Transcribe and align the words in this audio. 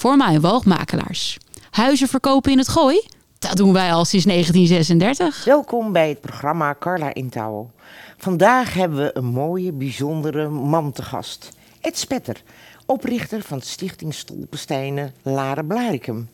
voor 0.00 0.40
woogmakelaars. 0.40 1.38
Huizen 1.70 2.08
verkopen 2.08 2.52
in 2.52 2.58
het 2.58 2.68
gooi? 2.68 3.02
Dat 3.38 3.56
doen 3.56 3.72
wij 3.72 3.92
al 3.92 4.04
sinds 4.04 4.26
1936. 4.26 5.44
Welkom 5.44 5.92
bij 5.92 6.08
het 6.08 6.20
programma 6.20 6.76
Carla 6.78 7.14
in 7.14 7.28
Touw. 7.28 7.70
Vandaag 8.16 8.74
hebben 8.74 8.98
we 8.98 9.10
een 9.16 9.24
mooie, 9.24 9.72
bijzondere 9.72 10.48
man 10.48 10.92
te 10.92 11.02
gast. 11.02 11.48
Ed 11.80 11.98
Spetter, 11.98 12.42
oprichter 12.86 13.42
van 13.42 13.60
Stichting 13.60 14.14
Stolpensteinen 14.14 15.12
Laren 15.22 15.66
Blarikum. 15.66 16.28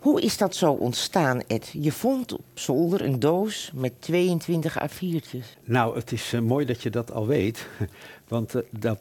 Hoe 0.00 0.20
is 0.20 0.36
dat 0.36 0.54
zo 0.54 0.72
ontstaan, 0.72 1.40
Ed? 1.46 1.70
Je 1.72 1.92
vond 1.92 2.32
op 2.32 2.44
zolder 2.54 3.04
een 3.04 3.18
doos 3.18 3.70
met 3.74 3.92
22 3.98 4.76
A4'tjes. 4.78 5.58
Nou, 5.64 5.96
het 5.96 6.12
is 6.12 6.32
uh, 6.32 6.40
mooi 6.40 6.66
dat 6.66 6.82
je 6.82 6.90
dat 6.90 7.12
al 7.12 7.26
weet. 7.26 7.68
Want 8.28 8.54
uh, 8.54 8.62
dat 8.70 8.98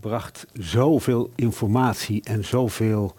bracht 0.00 0.46
zoveel 0.52 1.30
informatie 1.34 2.22
en 2.24 2.44
zoveel 2.44 3.14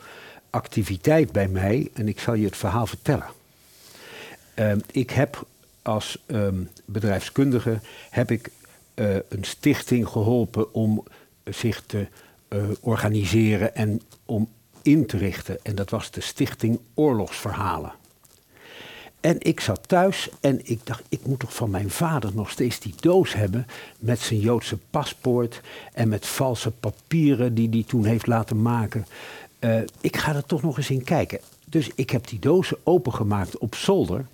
activiteit 0.56 1.32
bij 1.32 1.48
mij. 1.48 1.90
En 1.94 2.08
ik 2.08 2.20
zal 2.20 2.34
je 2.34 2.46
het 2.46 2.58
verhaal 2.58 2.88
vertellen. 2.88 3.28
Uh, 4.56 4.72
ik 4.92 5.10
heb 5.10 5.48
als 5.82 6.18
um, 6.28 6.70
bedrijfskundige 6.86 7.80
heb 8.10 8.32
ik, 8.32 8.52
uh, 8.96 9.16
een 9.16 9.44
stichting 9.44 10.08
geholpen 10.08 10.74
om 10.74 11.04
zich 11.44 11.84
te 11.86 12.08
uh, 12.50 12.64
organiseren 12.82 13.76
en 13.76 14.02
om 14.26 14.50
in 14.82 15.06
te 15.06 15.18
richten. 15.18 15.58
En 15.64 15.76
dat 15.76 15.90
was 15.90 16.12
de 16.12 16.22
Stichting 16.22 16.80
Oorlogsverhalen. 16.94 17.94
En 19.20 19.36
ik 19.40 19.60
zat 19.60 19.88
thuis 19.88 20.30
en 20.42 20.60
ik 20.64 20.80
dacht, 20.84 21.04
ik 21.10 21.26
moet 21.26 21.40
toch 21.40 21.54
van 21.54 21.70
mijn 21.70 21.90
vader 21.90 22.32
nog 22.34 22.50
steeds 22.50 22.80
die 22.80 22.94
doos 23.00 23.34
hebben 23.34 23.68
met 24.00 24.20
zijn 24.20 24.40
Joodse 24.40 24.78
paspoort 24.90 25.62
en 25.94 26.10
met 26.10 26.26
valse 26.26 26.72
papieren 26.72 27.54
die 27.54 27.70
hij 27.70 27.84
toen 27.88 28.06
heeft 28.06 28.28
laten 28.28 28.62
maken. 28.62 29.06
Uh, 29.66 29.82
ik 30.02 30.18
ga 30.18 30.36
er 30.36 30.46
toch 30.46 30.62
nog 30.62 30.78
eens 30.78 30.90
in 30.90 31.04
kijken. 31.04 31.40
Dus 31.66 31.90
ik 31.96 32.10
heb 32.10 32.28
die 32.28 32.40
dozen 32.40 32.78
opengemaakt 32.84 33.58
op 33.58 33.76
zolder. 33.76 34.26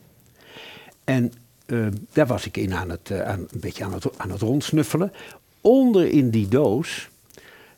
En 1.03 1.33
uh, 1.65 1.87
daar 2.11 2.27
was 2.27 2.45
ik 2.45 2.57
in 2.57 2.73
aan 2.73 2.89
het, 2.89 3.09
uh, 3.09 3.21
aan, 3.21 3.39
een 3.39 3.59
beetje 3.59 3.83
aan 3.83 3.93
het, 3.93 4.17
aan 4.17 4.31
het 4.31 4.41
rondsnuffelen. 4.41 5.13
Onder 5.61 6.11
in 6.11 6.29
die 6.29 6.47
doos 6.47 7.09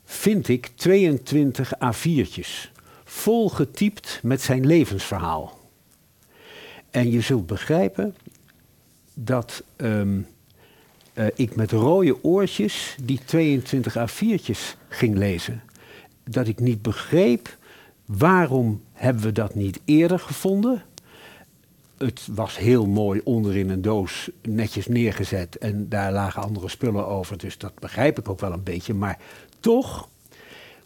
vind 0.04 0.48
ik 0.48 0.70
22 0.74 1.72
A4'tjes, 1.74 2.70
vol 3.04 3.48
getypt 3.48 4.20
met 4.22 4.40
zijn 4.40 4.66
levensverhaal. 4.66 5.58
En 6.90 7.10
je 7.10 7.20
zult 7.20 7.46
begrijpen 7.46 8.16
dat 9.14 9.62
uh, 9.76 10.02
ik 11.34 11.56
met 11.56 11.70
rode 11.70 12.24
oortjes 12.24 12.96
die 13.02 13.20
22 13.24 13.96
A4'tjes 13.98 14.78
ging 14.88 15.16
lezen. 15.16 15.62
Dat 16.24 16.48
ik 16.48 16.60
niet 16.60 16.82
begreep 16.82 17.56
waarom 18.04 18.82
hebben 18.92 19.22
we 19.22 19.32
dat 19.32 19.54
niet 19.54 19.80
eerder 19.84 20.18
gevonden. 20.18 20.82
Het 21.98 22.28
was 22.30 22.58
heel 22.58 22.86
mooi 22.86 23.20
onderin 23.24 23.70
een 23.70 23.82
doos 23.82 24.30
netjes 24.42 24.86
neergezet 24.86 25.58
en 25.58 25.88
daar 25.88 26.12
lagen 26.12 26.42
andere 26.42 26.68
spullen 26.68 27.06
over. 27.06 27.38
Dus 27.38 27.58
dat 27.58 27.78
begrijp 27.78 28.18
ik 28.18 28.28
ook 28.28 28.40
wel 28.40 28.52
een 28.52 28.62
beetje. 28.62 28.94
Maar 28.94 29.18
toch 29.60 30.08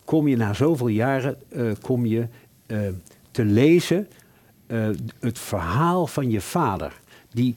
kom 0.04 0.28
je 0.28 0.36
na 0.36 0.52
zoveel 0.52 0.88
jaren 0.88 1.36
uh, 1.48 1.72
kom 1.80 2.06
je, 2.06 2.26
uh, 2.66 2.88
te 3.30 3.44
lezen 3.44 4.08
uh, 4.66 4.88
het 5.20 5.38
verhaal 5.38 6.06
van 6.06 6.30
je 6.30 6.40
vader, 6.40 7.00
die 7.32 7.54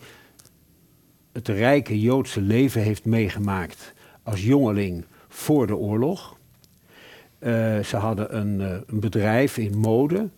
het 1.31 1.47
rijke 1.47 1.99
Joodse 1.99 2.41
leven 2.41 2.81
heeft 2.81 3.05
meegemaakt 3.05 3.93
als 4.23 4.43
jongeling 4.43 5.05
voor 5.27 5.67
de 5.67 5.75
oorlog. 5.75 6.37
Uh, 7.44 7.80
ze 7.80 7.97
hadden 7.97 8.38
een, 8.38 8.59
uh, 8.59 8.78
een, 8.88 9.00
bedrijf 9.00 9.58
in 9.58 9.78
mode 9.78 10.30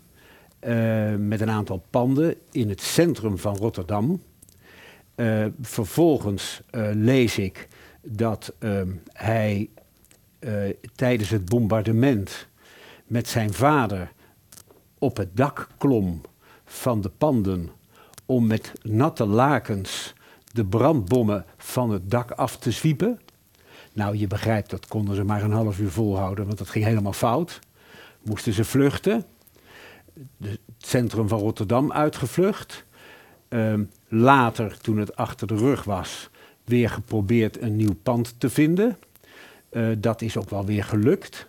met 1.17 1.41
een 1.41 1.49
aantal 1.49 1.83
panden 1.89 2.35
in 2.51 2.69
het 2.69 2.81
centrum 2.81 3.37
van 3.37 3.55
Rotterdam. 3.55 4.21
vervolgens 5.61 6.61
lees 6.93 7.37
ik 7.37 7.67
dat 8.01 8.53
hij 9.13 9.69
tijdens 10.95 11.29
het 11.29 11.45
bombardement 11.45 12.47
met 13.07 13.27
zijn 13.27 13.53
vader 13.53 14.11
op 14.97 15.17
het 15.17 15.37
dak 15.37 15.67
klom 15.77 16.21
van 16.65 17.01
de 17.01 17.09
panden 17.09 17.69
om 18.25 18.47
met 18.47 18.71
natte 18.81 19.25
lakens 19.25 20.13
de 20.51 20.65
brandbommen 20.65 21.45
van 21.57 21.91
het 21.91 22.11
dak 22.11 22.31
af 22.31 22.57
te 22.57 22.71
zwiepen. 22.71 23.19
Nou, 23.93 24.17
je 24.17 24.27
begrijpt, 24.27 24.69
dat 24.69 24.87
konden 24.87 25.15
ze 25.15 25.23
maar 25.23 25.43
een 25.43 25.51
half 25.51 25.79
uur 25.79 25.91
volhouden, 25.91 26.45
want 26.45 26.57
dat 26.57 26.69
ging 26.69 26.85
helemaal 26.85 27.13
fout. 27.13 27.59
Moesten 28.21 28.53
ze 28.53 28.63
vluchten. 28.63 29.25
het 30.41 30.59
centrum 30.77 31.27
van 31.27 31.39
Rotterdam 31.39 31.91
uitgevlucht. 31.91 32.85
Uh, 33.49 33.73
later, 34.07 34.77
toen 34.77 34.97
het 34.97 35.15
achter 35.15 35.47
de 35.47 35.55
rug 35.55 35.83
was, 35.83 36.29
weer 36.63 36.89
geprobeerd 36.89 37.61
een 37.61 37.75
nieuw 37.75 37.95
pand 38.03 38.35
te 38.37 38.49
vinden. 38.49 38.97
Uh, 39.71 39.87
dat 39.97 40.21
is 40.21 40.37
ook 40.37 40.49
wel 40.49 40.65
weer 40.65 40.83
gelukt. 40.83 41.47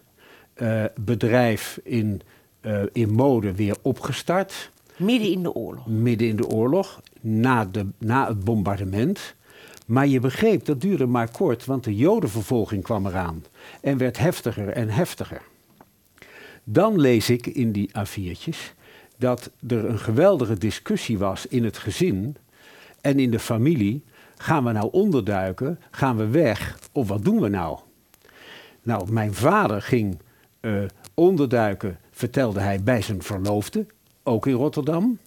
Uh, 0.56 0.84
bedrijf 1.00 1.80
in, 1.82 2.20
eh, 2.60 2.82
in 2.92 3.10
mode 3.12 3.54
weer 3.54 3.76
opgestart. 3.82 4.70
Midden 4.96 5.30
in 5.30 5.42
de 5.42 5.52
oorlog. 5.52 5.86
Midden 5.86 6.28
in 6.28 6.36
de 6.36 6.46
oorlog, 6.46 7.00
na, 7.20 7.64
de, 7.64 7.86
na 7.98 8.28
het 8.28 8.44
bombardement. 8.44 9.34
Maar 9.84 10.06
je 10.06 10.20
begreep, 10.20 10.64
dat 10.64 10.80
duurde 10.80 11.06
maar 11.06 11.30
kort, 11.30 11.64
want 11.64 11.84
de 11.84 11.96
jodenvervolging 11.96 12.82
kwam 12.82 13.06
eraan. 13.06 13.44
En 13.80 13.98
werd 13.98 14.18
heftiger 14.18 14.68
en 14.68 14.88
heftiger. 14.88 15.42
Dan 16.64 17.00
lees 17.00 17.30
ik 17.30 17.46
in 17.46 17.72
die 17.72 17.90
A4'tjes 17.98 18.74
dat 19.16 19.50
er 19.68 19.84
een 19.84 19.98
geweldige 19.98 20.58
discussie 20.58 21.18
was 21.18 21.46
in 21.46 21.64
het 21.64 21.78
gezin 21.78 22.36
en 23.00 23.18
in 23.18 23.30
de 23.30 23.38
familie. 23.38 24.04
Gaan 24.36 24.64
we 24.64 24.72
nou 24.72 24.88
onderduiken? 24.92 25.80
Gaan 25.90 26.16
we 26.16 26.26
weg? 26.26 26.78
Of 26.92 27.08
wat 27.08 27.24
doen 27.24 27.40
we 27.40 27.48
nou? 27.48 27.78
Nou, 28.82 29.12
mijn 29.12 29.34
vader 29.34 29.82
ging 29.82 30.18
uh, 30.60 30.82
onderduiken, 31.14 31.98
vertelde 32.10 32.60
hij 32.60 32.82
bij 32.82 33.02
zijn 33.02 33.22
verloofde 33.22 33.86
ook 34.22 34.46
in 34.46 34.54
Rotterdam. 34.54 35.18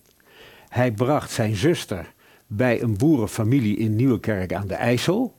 Hij 0.70 0.92
bracht 0.92 1.32
zijn 1.32 1.56
zuster 1.56 2.14
bij 2.48 2.82
een 2.82 2.98
boerenfamilie 2.98 3.78
in 3.78 3.96
Nieuwekerk 3.96 4.54
aan 4.54 4.68
de 4.68 4.76
IJssel. 4.76 5.36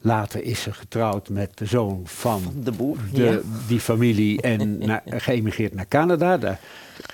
Later 0.00 0.42
is 0.42 0.62
ze 0.62 0.72
getrouwd 0.72 1.28
met 1.28 1.58
de 1.58 1.66
zoon 1.66 2.00
van 2.04 2.42
de 2.64 2.72
boer, 2.72 2.96
de, 3.12 3.22
ja. 3.22 3.38
die 3.66 3.80
familie 3.80 4.42
en 4.52 4.78
naar, 4.78 5.02
geëmigreerd 5.06 5.74
naar 5.74 5.88
Canada. 5.88 6.38
Daar 6.38 6.60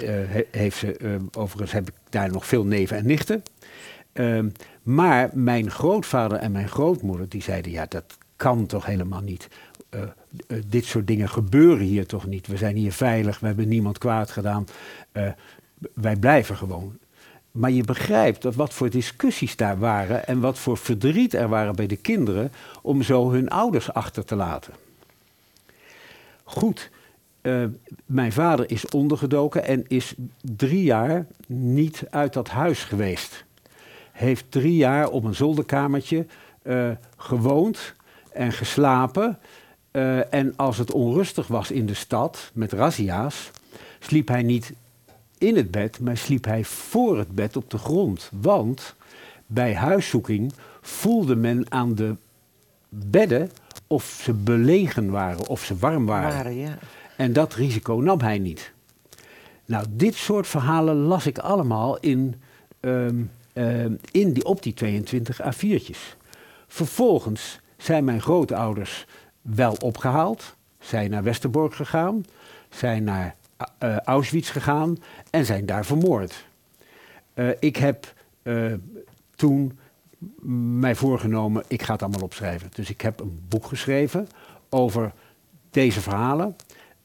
uh, 0.03 0.09
heeft 0.51 0.77
ze, 0.77 0.99
uh, 1.01 1.15
overigens 1.33 1.73
heb 1.73 1.89
ik 1.89 1.95
daar 2.09 2.31
nog 2.31 2.47
veel 2.47 2.65
neven 2.65 2.97
en 2.97 3.07
nichten. 3.07 3.43
Uh, 4.13 4.45
maar 4.83 5.31
mijn 5.33 5.71
grootvader 5.71 6.39
en 6.39 6.53
mijn 6.53 6.69
grootmoeder 6.69 7.29
die 7.29 7.43
zeiden, 7.43 7.73
ja 7.73 7.87
dat 7.89 8.05
kan 8.37 8.67
toch 8.67 8.87
helemaal 8.87 9.21
niet. 9.21 9.49
Uh, 9.91 10.01
uh, 10.47 10.59
dit 10.67 10.85
soort 10.85 11.07
dingen 11.07 11.29
gebeuren 11.29 11.87
hier 11.87 12.07
toch 12.07 12.27
niet. 12.27 12.47
We 12.47 12.57
zijn 12.57 12.77
hier 12.77 12.93
veilig, 12.93 13.41
we 13.41 13.47
hebben 13.47 13.69
niemand 13.69 13.99
kwaad 13.99 14.31
gedaan. 14.31 14.67
Wij 15.95 16.17
blijven 16.17 16.57
gewoon. 16.57 16.99
Maar 17.53 17.71
je 17.71 17.83
begrijpt 17.83 18.55
wat 18.55 18.75
voor 18.75 18.91
discussies 18.91 19.57
daar 19.57 19.79
waren 19.79 20.27
en 20.27 20.41
wat 20.41 20.59
voor 20.59 20.77
verdriet 20.77 21.35
er 21.35 21.49
waren 21.49 21.77
bij 21.77 21.87
de 21.87 21.97
kinderen 21.97 22.53
om 22.83 23.03
zo 23.03 23.31
hun 23.31 23.49
ouders 23.49 23.93
achter 23.93 24.25
te 24.25 24.37
laten. 24.37 24.73
Goed, 26.45 26.91
uh, 27.43 27.65
mijn 28.07 28.33
vader 28.33 28.71
is 28.71 28.89
ondergedoken 28.89 29.65
en 29.65 29.85
is 29.89 30.15
drie 30.41 30.83
jaar 30.83 31.27
niet 31.47 32.05
uit 32.11 32.33
dat 32.33 32.49
huis 32.49 32.85
geweest. 32.85 33.45
Heeft 34.13 34.45
drie 34.49 34.77
jaar 34.77 35.09
op 35.09 35.25
een 35.25 35.35
zolderkamertje 35.35 36.27
uh, 36.63 36.91
gewoond 37.17 37.95
en 38.33 38.53
geslapen. 38.53 39.39
Uh, 39.93 40.35
en 40.35 40.57
als 40.57 40.79
het 40.79 40.93
onrustig 40.93 41.47
was 41.47 41.71
in 41.71 41.87
de 41.87 41.95
stad 41.95 42.51
met 42.55 42.73
razzia's, 42.73 43.51
sliep 43.99 44.29
hij 44.29 44.43
niet 44.43 44.73
in 45.43 45.57
het 45.57 45.71
bed, 45.71 46.01
maar 46.01 46.17
sliep 46.17 46.45
hij 46.45 46.65
voor 46.65 47.19
het 47.19 47.35
bed 47.35 47.57
op 47.57 47.71
de 47.71 47.79
grond. 47.79 48.31
Want 48.41 48.95
bij 49.47 49.75
huiszoeking 49.75 50.53
voelde 50.81 51.37
men 51.37 51.65
aan 51.69 51.95
de 51.95 52.17
bedden 52.89 53.51
of 53.87 54.05
ze 54.05 54.33
belegen 54.33 55.11
waren, 55.11 55.47
of 55.47 55.65
ze 55.65 55.77
warm 55.77 56.07
waren. 56.07 56.37
waren 56.37 56.57
ja. 56.57 56.79
En 57.17 57.33
dat 57.33 57.55
risico 57.55 57.95
nam 57.95 58.21
hij 58.21 58.39
niet. 58.39 58.73
Nou, 59.65 59.87
dit 59.91 60.15
soort 60.15 60.47
verhalen 60.47 60.97
las 60.97 61.27
ik 61.27 61.39
allemaal 61.39 61.99
in, 61.99 62.35
um, 62.81 63.31
um, 63.55 63.99
in 64.11 64.33
die, 64.33 64.45
op 64.45 64.63
die 64.63 64.75
22 64.75 65.41
A4'tjes. 65.43 66.17
Vervolgens 66.67 67.61
zijn 67.77 68.05
mijn 68.05 68.21
grootouders 68.21 69.07
wel 69.41 69.73
opgehaald, 69.73 70.57
zijn 70.79 71.11
naar 71.11 71.23
Westerbork 71.23 71.75
gegaan, 71.75 72.25
zijn 72.71 73.05
naar 73.05 73.35
uh, 73.83 73.97
Auschwitz 73.99 74.53
gegaan 74.53 74.97
en 75.31 75.45
zijn 75.45 75.67
daar 75.67 75.85
vermoord. 75.85 76.47
Uh, 77.35 77.49
ik 77.59 77.77
heb 77.77 78.15
uh, 78.43 78.73
toen 79.35 79.79
mij 80.79 80.95
voorgenomen, 80.95 81.65
ik 81.69 81.83
ga 81.83 81.93
het 81.93 82.03
allemaal 82.03 82.23
opschrijven. 82.23 82.69
Dus 82.73 82.91
ik 82.91 83.01
heb 83.01 83.21
een 83.21 83.41
boek 83.49 83.67
geschreven 83.67 84.29
over 84.69 85.13
deze 85.71 86.01
verhalen. 86.01 86.57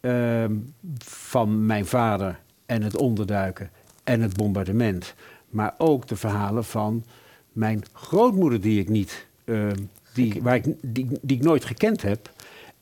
ehm, 0.02 0.56
van 1.04 1.66
mijn 1.66 1.86
vader 1.86 2.40
en 2.66 2.82
het 2.82 2.98
onderduiken 2.98 3.70
en 4.04 4.22
het 4.22 4.38
bombardement. 4.38 5.14
Maar 5.50 5.74
ook 5.78 6.08
de 6.08 6.16
verhalen 6.16 6.64
van 6.64 7.06
mijn 7.52 7.84
grootmoeder 7.94 8.62
die 8.62 8.80
ik 8.80 8.90
niet, 8.90 9.28
ehm, 9.46 9.78
die, 10.14 10.42
waar 10.42 10.56
ik, 10.56 10.66
die, 10.82 11.08
die 11.22 11.38
ik 11.38 11.44
nooit 11.44 11.66
gekend 11.66 12.02
heb. 12.02 12.32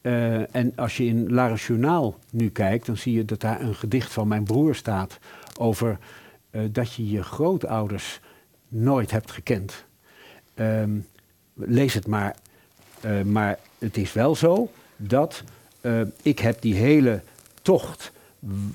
Eh, 0.05 0.55
en 0.55 0.73
als 0.75 0.97
je 0.97 1.05
in 1.05 1.33
Lara 1.33 1.55
Journaal 1.55 2.19
nu 2.29 2.49
kijkt, 2.49 2.85
dan 2.85 2.97
zie 2.97 3.13
je 3.13 3.25
dat 3.25 3.39
daar 3.39 3.61
een 3.61 3.75
gedicht 3.75 4.13
van 4.13 4.27
mijn 4.27 4.43
broer 4.43 4.75
staat 4.75 5.19
over 5.59 5.97
eh, 6.49 6.61
dat 6.71 6.93
je 6.93 7.09
je 7.09 7.23
grootouders 7.23 8.19
nooit 8.67 9.11
hebt 9.11 9.31
gekend. 9.31 9.85
Ehm, 10.53 10.91
lees 11.53 11.93
het 11.93 12.07
maar. 12.07 12.35
Eh, 13.01 13.21
maar 13.21 13.59
het 13.77 13.97
is 13.97 14.13
wel 14.13 14.35
zo 14.35 14.71
dat 14.95 15.43
ik 16.21 16.39
heb 16.39 16.61
die 16.61 16.75
hele 16.75 17.21
tocht. 17.61 18.11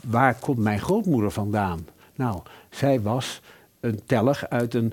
Waar 0.07 0.35
komt 0.35 0.59
mijn 0.59 0.81
grootmoeder 0.81 1.31
vandaan? 1.31 1.87
Nou, 2.15 2.41
zij 2.71 3.01
was 3.01 3.41
een 3.81 4.01
tellig 4.07 4.49
uit 4.49 4.75
een 4.75 4.93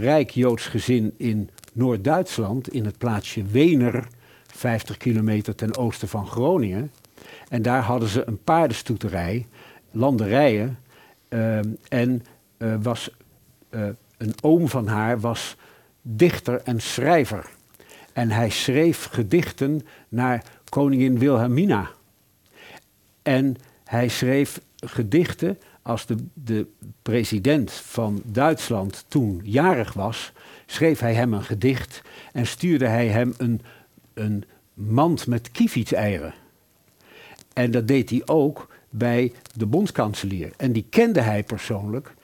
rijk 0.00 0.30
Joods 0.30 0.66
gezin 0.66 1.14
in 1.16 1.50
Noord-Duitsland, 1.72 2.72
in 2.72 2.84
het 2.84 2.98
plaatsje 2.98 3.42
Wener 3.42 4.08
50 4.52 4.96
kilometer 4.96 5.54
ten 5.54 5.76
oosten 5.76 6.08
van 6.08 6.26
Groningen. 6.26 6.92
En 7.48 7.62
daar 7.62 7.82
hadden 7.82 8.08
ze 8.08 8.26
een 8.26 8.42
paardenstoeterij, 8.42 9.46
landerijen. 9.90 10.78
Ehm, 11.28 11.68
en 11.88 12.24
uh, 12.58 12.74
was, 12.82 13.10
uh, 13.70 13.88
een 14.16 14.34
oom 14.40 14.68
van 14.68 14.86
haar 14.86 15.20
was 15.20 15.56
dichter 16.02 16.60
en 16.62 16.80
schrijver. 16.80 17.50
En 18.12 18.30
hij 18.30 18.50
schreef 18.50 19.04
gedichten 19.04 19.82
naar 20.08 20.44
koningin 20.68 21.18
Wilhelmina. 21.18 21.90
En 23.22 23.56
hij 23.84 24.08
schreef 24.08 24.60
gedichten 24.76 25.58
als 25.82 26.06
de, 26.06 26.16
de 26.34 26.66
president 27.02 27.72
van 27.72 28.22
Duitsland 28.24 29.04
toen 29.08 29.40
jarig 29.42 29.92
was, 29.92 30.32
schreef 30.66 31.00
hij 31.00 31.14
hem 31.14 31.32
een 31.32 31.44
gedicht 31.44 32.02
en 32.32 32.46
stuurde 32.46 32.86
hij 32.86 33.08
hem 33.08 33.34
een 33.36 33.60
een 34.14 34.44
mand 34.74 35.26
met 35.26 35.50
kievitseieren. 35.50 36.34
En 37.52 37.70
dat 37.70 37.88
deed 37.88 38.10
hij 38.10 38.22
ook 38.24 38.68
bij 38.90 39.32
de 39.54 39.66
bondskanselier. 39.66 40.52
En 40.56 40.72
die 40.72 40.86
kende 40.90 41.20
hij 41.20 41.42
persoonlijk. 41.42 42.14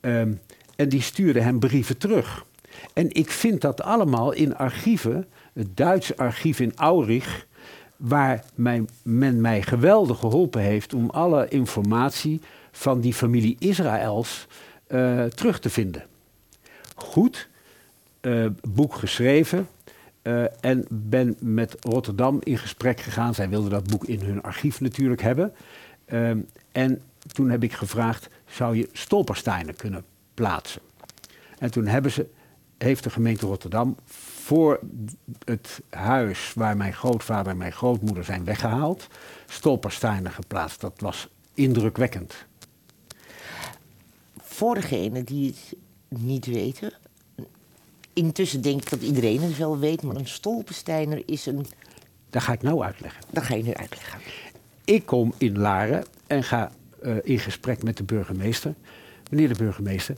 Ehm, 0.00 0.32
en 0.76 0.88
die 0.88 1.02
stuurde 1.02 1.40
hem 1.40 1.58
brieven 1.58 1.98
terug. 1.98 2.46
En 2.92 3.14
ik 3.14 3.30
vind 3.30 3.60
dat 3.60 3.82
allemaal 3.82 4.32
in 4.32 4.56
archieven, 4.56 5.26
het 5.52 5.76
Duitse 5.76 6.16
archief 6.16 6.60
in 6.60 6.72
Aurich, 6.76 7.46
waar 7.96 8.44
mijn, 8.54 8.88
men 9.02 9.40
mij 9.40 9.62
geweldig 9.62 10.18
geholpen 10.18 10.60
heeft 10.60 10.94
om 10.94 11.10
alle 11.10 11.48
informatie 11.48 12.40
van 12.72 13.00
die 13.00 13.14
familie 13.14 13.56
Israëls 13.58 14.46
uh, 14.88 15.24
terug 15.24 15.60
te 15.60 15.70
vinden. 15.70 16.04
Goed, 16.94 17.48
uh, 18.20 18.46
boek 18.68 18.94
geschreven, 18.94 19.68
uh, 20.24 20.44
en 20.60 20.84
ben 20.90 21.36
met 21.40 21.76
Rotterdam 21.80 22.38
in 22.42 22.58
gesprek 22.58 23.00
gegaan. 23.00 23.34
Zij 23.34 23.48
wilden 23.48 23.70
dat 23.70 23.90
boek 23.90 24.04
in 24.04 24.20
hun 24.20 24.42
archief 24.42 24.80
natuurlijk 24.80 25.22
hebben. 25.22 25.52
Uh, 26.06 26.30
en 26.72 27.02
toen 27.32 27.50
heb 27.50 27.62
ik 27.62 27.72
gevraagd, 27.72 28.28
zou 28.46 28.76
je 28.76 28.88
stolpersteinen 28.92 29.76
kunnen 29.76 30.04
plaatsen? 30.34 30.80
En 31.58 31.70
toen 31.70 31.86
hebben 31.86 32.10
ze, 32.10 32.26
heeft 32.78 33.04
de 33.04 33.10
gemeente 33.10 33.46
Rotterdam 33.46 33.96
voor 34.44 34.80
het 35.44 35.80
huis 35.90 36.52
waar 36.54 36.76
mijn 36.76 36.92
grootvader 36.92 37.52
en 37.52 37.58
mijn 37.58 37.72
grootmoeder 37.72 38.24
zijn 38.24 38.44
weggehaald, 38.44 39.08
stolpersteinen 39.46 40.32
geplaatst. 40.32 40.80
Dat 40.80 41.00
was 41.00 41.28
indrukwekkend. 41.54 42.46
Voor 44.40 44.74
degenen 44.74 45.24
die 45.24 45.46
het 45.46 45.78
niet 46.20 46.46
weten, 46.46 46.92
intussen 48.14 48.60
denk 48.60 48.82
ik 48.82 48.90
dat 48.90 49.02
iedereen 49.02 49.42
het 49.42 49.56
wel 49.56 49.78
weet, 49.78 50.02
maar 50.02 50.16
een 50.16 50.26
stolpensteiner 50.26 51.22
is 51.26 51.46
een. 51.46 51.66
Dat 52.30 52.42
ga 52.42 52.52
ik 52.52 52.62
nou 52.62 52.82
uitleggen. 52.82 53.22
Dat 53.30 53.44
ga 53.44 53.54
je 53.54 53.62
nu 53.62 53.74
uitleggen. 53.74 54.20
Ik 54.84 55.06
kom 55.06 55.34
in 55.38 55.58
Laren 55.58 56.04
en 56.26 56.44
ga 56.44 56.72
uh, 57.02 57.16
in 57.22 57.38
gesprek 57.38 57.82
met 57.82 57.96
de 57.96 58.02
burgemeester. 58.02 58.74
Meneer 59.30 59.48
de 59.48 59.58
burgemeester, 59.58 60.16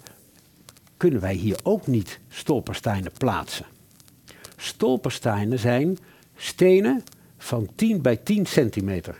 kunnen 0.96 1.20
wij 1.20 1.34
hier 1.34 1.58
ook 1.62 1.86
niet 1.86 2.18
stolpersteinen 2.28 3.12
plaatsen? 3.18 3.66
Stolpersteinen 4.56 5.58
zijn 5.58 5.98
stenen 6.36 7.02
van 7.38 7.68
10 7.74 8.02
bij 8.02 8.16
10 8.16 8.46
centimeter. 8.46 9.16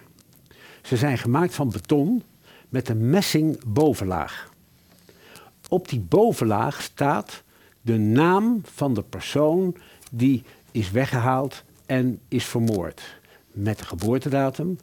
Ze 0.83 0.97
zijn 0.97 1.19
gemaakt 1.19 1.55
van 1.55 1.71
beton 1.71 2.23
met 2.69 2.89
een 2.89 3.11
messing 3.11 3.61
bovenlaag. 3.67 4.51
Op 5.69 5.89
die 5.89 6.01
bovenlaag 6.01 6.83
staat 6.83 7.43
de 7.87 7.99
naam 7.99 8.61
van 8.63 8.95
de 8.95 9.03
persoon 9.03 9.77
die 10.11 10.43
is 10.71 10.91
weggehaald 10.91 11.65
en 11.87 12.21
is 12.29 12.45
vermoord. 12.45 13.19
Met 13.51 13.79
de 13.79 13.85
geboortedatum 13.85 14.79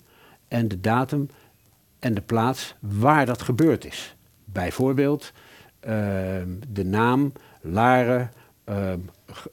en 0.47 0.67
de 0.67 0.79
datum 0.79 1.29
en 1.99 2.13
de 2.13 2.21
plaats 2.21 2.75
waar 2.79 3.25
dat 3.25 3.41
gebeurd 3.41 3.85
is. 3.85 4.15
Bijvoorbeeld 4.45 5.31
uh, 5.81 5.89
de 6.69 6.85
naam 6.85 7.31
Laren, 7.61 8.31
uh, 8.69 8.93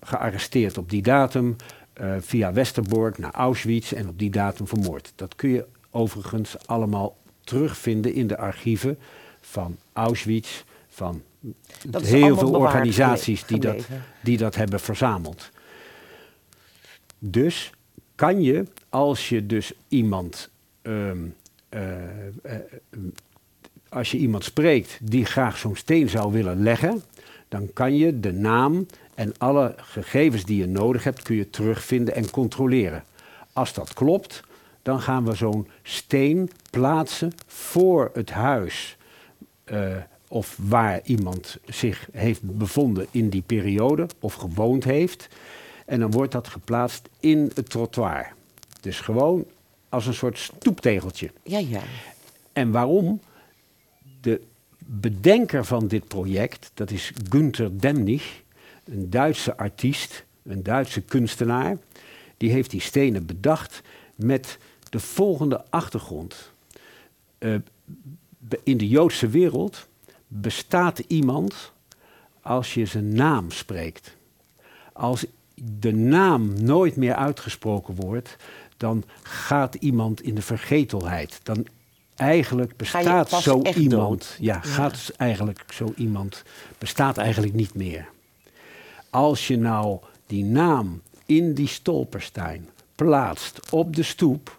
gearresteerd 0.01 0.79
op 0.79 0.91
die 0.91 1.03
datum, 1.03 1.57
uh, 2.01 2.15
via 2.19 2.53
Westerbork 2.53 3.19
naar 3.19 3.33
Auschwitz 3.35 3.93
en 3.93 4.09
op 4.09 4.19
die 4.19 4.31
datum 4.31 4.67
vermoord. 4.67 5.13
Dat 5.17 5.35
kun 5.35 5.51
je 5.51 5.67
overigens 5.91 6.67
allemaal 6.67 7.17
terugvinden 7.41 8.15
in 8.15 8.27
de 8.27 8.39
archieven 8.39 8.99
van 9.41 9.77
Auschwitz, 9.93 10.63
van 11.01 11.23
dat 11.87 12.03
heel 12.03 12.37
veel 12.37 12.55
organisaties 12.55 13.45
die 13.45 13.59
dat, 13.59 13.89
die 14.23 14.37
dat 14.37 14.55
hebben 14.55 14.81
verzameld. 14.81 15.51
Dus 17.19 17.71
kan 18.15 18.43
je, 18.43 18.67
als 18.89 19.29
je 19.29 19.47
dus 19.47 19.73
iemand, 19.89 20.51
um, 20.83 21.35
uh, 21.71 21.81
uh, 22.45 22.55
als 23.89 24.11
je 24.11 24.19
iemand 24.19 24.45
spreekt 24.45 24.99
die 25.03 25.25
graag 25.25 25.57
zo'n 25.57 25.77
steen 25.77 26.09
zou 26.09 26.33
willen 26.33 26.63
leggen, 26.63 27.03
dan 27.49 27.73
kan 27.73 27.97
je 27.97 28.21
de 28.21 28.33
naam 28.33 28.87
en 29.15 29.33
alle 29.39 29.75
gegevens 29.77 30.45
die 30.45 30.57
je 30.57 30.67
nodig 30.67 31.05
hebt, 31.05 31.23
kun 31.23 31.37
je 31.37 31.51
terugvinden 31.51 32.15
en 32.15 32.31
controleren. 32.31 33.05
Als 33.53 33.73
dat 33.73 33.95
klopt, 33.95 34.43
dan 34.83 35.01
gaan 35.01 35.25
we 35.25 35.35
zo'n 35.35 35.69
steen 35.83 36.51
plaatsen 36.71 37.33
voor 37.47 38.11
het 38.13 38.31
huis 38.31 38.97
uh, 39.73 39.97
of 40.33 40.59
waar 40.63 41.01
iemand 41.05 41.59
zich 41.65 42.09
heeft 42.13 42.41
bevonden 42.43 43.07
in 43.11 43.29
die 43.29 43.43
periode 43.43 44.07
of 44.21 44.35
gewoond 44.35 44.85
heeft. 44.85 45.29
En 45.87 46.01
dan 46.01 46.11
wordt 46.11 46.33
dat 46.33 46.49
geplaatst 46.49 47.09
in 47.21 47.51
het 47.55 47.71
trottoir. 47.71 48.33
Dus 48.81 49.01
gewoon 49.01 49.45
als 49.89 50.07
een 50.07 50.15
soort 50.15 50.39
stoeptegeltje. 50.39 51.31
Ja, 51.43 51.59
ja. 51.59 51.83
En 52.53 52.71
waarom? 52.71 53.21
De 54.21 54.41
bedenker 54.79 55.65
van 55.65 55.89
dit 55.89 56.09
project, 56.09 56.71
dat 56.75 56.91
is 56.91 57.13
Günther 57.29 57.81
Demnig, 57.81 58.43
een 58.85 59.11
Duitse 59.11 59.57
artiest, 59.57 60.25
een 60.43 60.63
Duitse 60.63 61.01
kunstenaar. 61.01 61.79
Die 62.37 62.51
heeft 62.51 62.71
die 62.71 62.81
stenen 62.81 63.27
bedacht 63.27 63.83
met 64.15 64.59
de 64.91 65.01
volgende 65.01 65.65
achtergrond. 65.71 66.53
Uh, 67.39 67.55
in 68.63 68.77
de 68.77 68.89
Joodse 68.89 69.29
wereld 69.29 69.89
bestaat 70.33 70.99
iemand 70.99 71.73
als 72.43 72.75
je 72.75 72.87
zijn 72.87 73.13
naam 73.13 73.51
spreekt. 73.51 74.17
Als 74.93 75.27
de 75.55 75.93
naam 75.93 76.63
nooit 76.63 76.97
meer 76.97 77.15
uitgesproken 77.15 77.95
wordt, 77.95 78.37
dan 78.77 79.05
gaat 79.23 79.75
iemand 79.75 80.23
in 80.23 80.35
de 80.35 80.43
vergetelheid. 80.43 81.41
Dan 81.43 81.67
eigenlijk 82.17 82.77
bestaat 82.77 83.31
zo 83.31 83.63
iemand. 83.63 84.37
Ja, 84.39 84.55
ja, 84.55 84.61
gaat 84.61 85.13
eigenlijk 85.17 85.65
zo 85.73 85.93
iemand 85.97 86.43
bestaat 86.79 87.17
eigenlijk 87.17 87.55
niet 87.55 87.75
meer. 87.75 88.09
Als 89.11 89.47
je 89.47 89.59
nou 89.59 89.99
die 90.27 90.45
naam 90.45 91.03
in 91.27 91.55
die 91.55 91.69
stolperstein 91.69 92.69
plaatst 92.95 93.71
op 93.71 93.97
de 93.97 94.03
stoep 94.03 94.59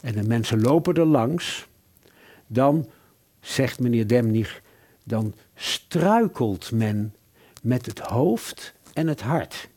en 0.00 0.14
de 0.14 0.22
mensen 0.22 0.60
lopen 0.60 0.94
er 0.94 1.06
langs, 1.06 1.66
dan 2.46 2.86
zegt 3.40 3.80
meneer 3.80 4.06
Demnig, 4.06 4.62
dan 5.06 5.34
struikelt 5.54 6.72
men 6.72 7.14
met 7.62 7.86
het 7.86 7.98
hoofd 7.98 8.74
en 8.92 9.06
het 9.06 9.20
hart. 9.20 9.68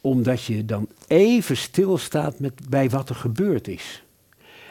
Omdat 0.00 0.44
je 0.44 0.64
dan 0.64 0.88
even 1.06 1.56
stilstaat 1.56 2.38
met, 2.38 2.68
bij 2.68 2.90
wat 2.90 3.08
er 3.08 3.14
gebeurd 3.14 3.68
is. 3.68 4.02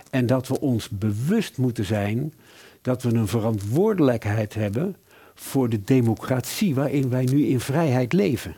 En 0.09 0.25
dat 0.25 0.47
we 0.47 0.59
ons 0.59 0.89
bewust 0.89 1.57
moeten 1.57 1.85
zijn 1.85 2.33
dat 2.81 3.03
we 3.03 3.13
een 3.13 3.27
verantwoordelijkheid 3.27 4.53
hebben 4.53 4.95
voor 5.33 5.69
de 5.69 5.83
democratie 5.83 6.75
waarin 6.75 7.09
wij 7.09 7.23
nu 7.23 7.45
in 7.45 7.59
vrijheid 7.59 8.13
leven. 8.13 8.55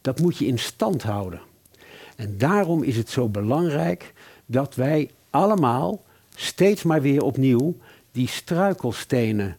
Dat 0.00 0.20
moet 0.20 0.36
je 0.36 0.46
in 0.46 0.58
stand 0.58 1.02
houden. 1.02 1.40
En 2.16 2.38
daarom 2.38 2.82
is 2.82 2.96
het 2.96 3.10
zo 3.10 3.28
belangrijk 3.28 4.12
dat 4.46 4.74
wij 4.74 5.10
allemaal 5.30 6.02
steeds 6.34 6.82
maar 6.82 7.02
weer 7.02 7.22
opnieuw 7.22 7.76
die 8.12 8.28
struikelstenen 8.28 9.56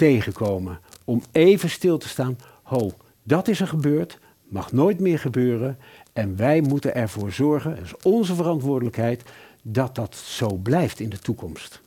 tegenkomen. 0.00 0.80
Om 1.04 1.22
even 1.32 1.70
stil 1.70 1.98
te 1.98 2.08
staan. 2.08 2.38
Ho, 2.62 2.92
dat 3.22 3.48
is 3.48 3.60
er 3.60 3.66
gebeurd, 3.66 4.18
mag 4.48 4.72
nooit 4.72 5.00
meer 5.00 5.18
gebeuren. 5.18 5.78
En 6.12 6.36
wij 6.36 6.60
moeten 6.60 6.94
ervoor 6.94 7.32
zorgen, 7.32 7.70
het 7.70 7.84
is 7.84 7.96
onze 8.02 8.34
verantwoordelijkheid, 8.34 9.22
dat 9.62 9.94
dat 9.94 10.16
zo 10.16 10.48
blijft 10.48 11.00
in 11.00 11.08
de 11.08 11.18
toekomst. 11.18 11.80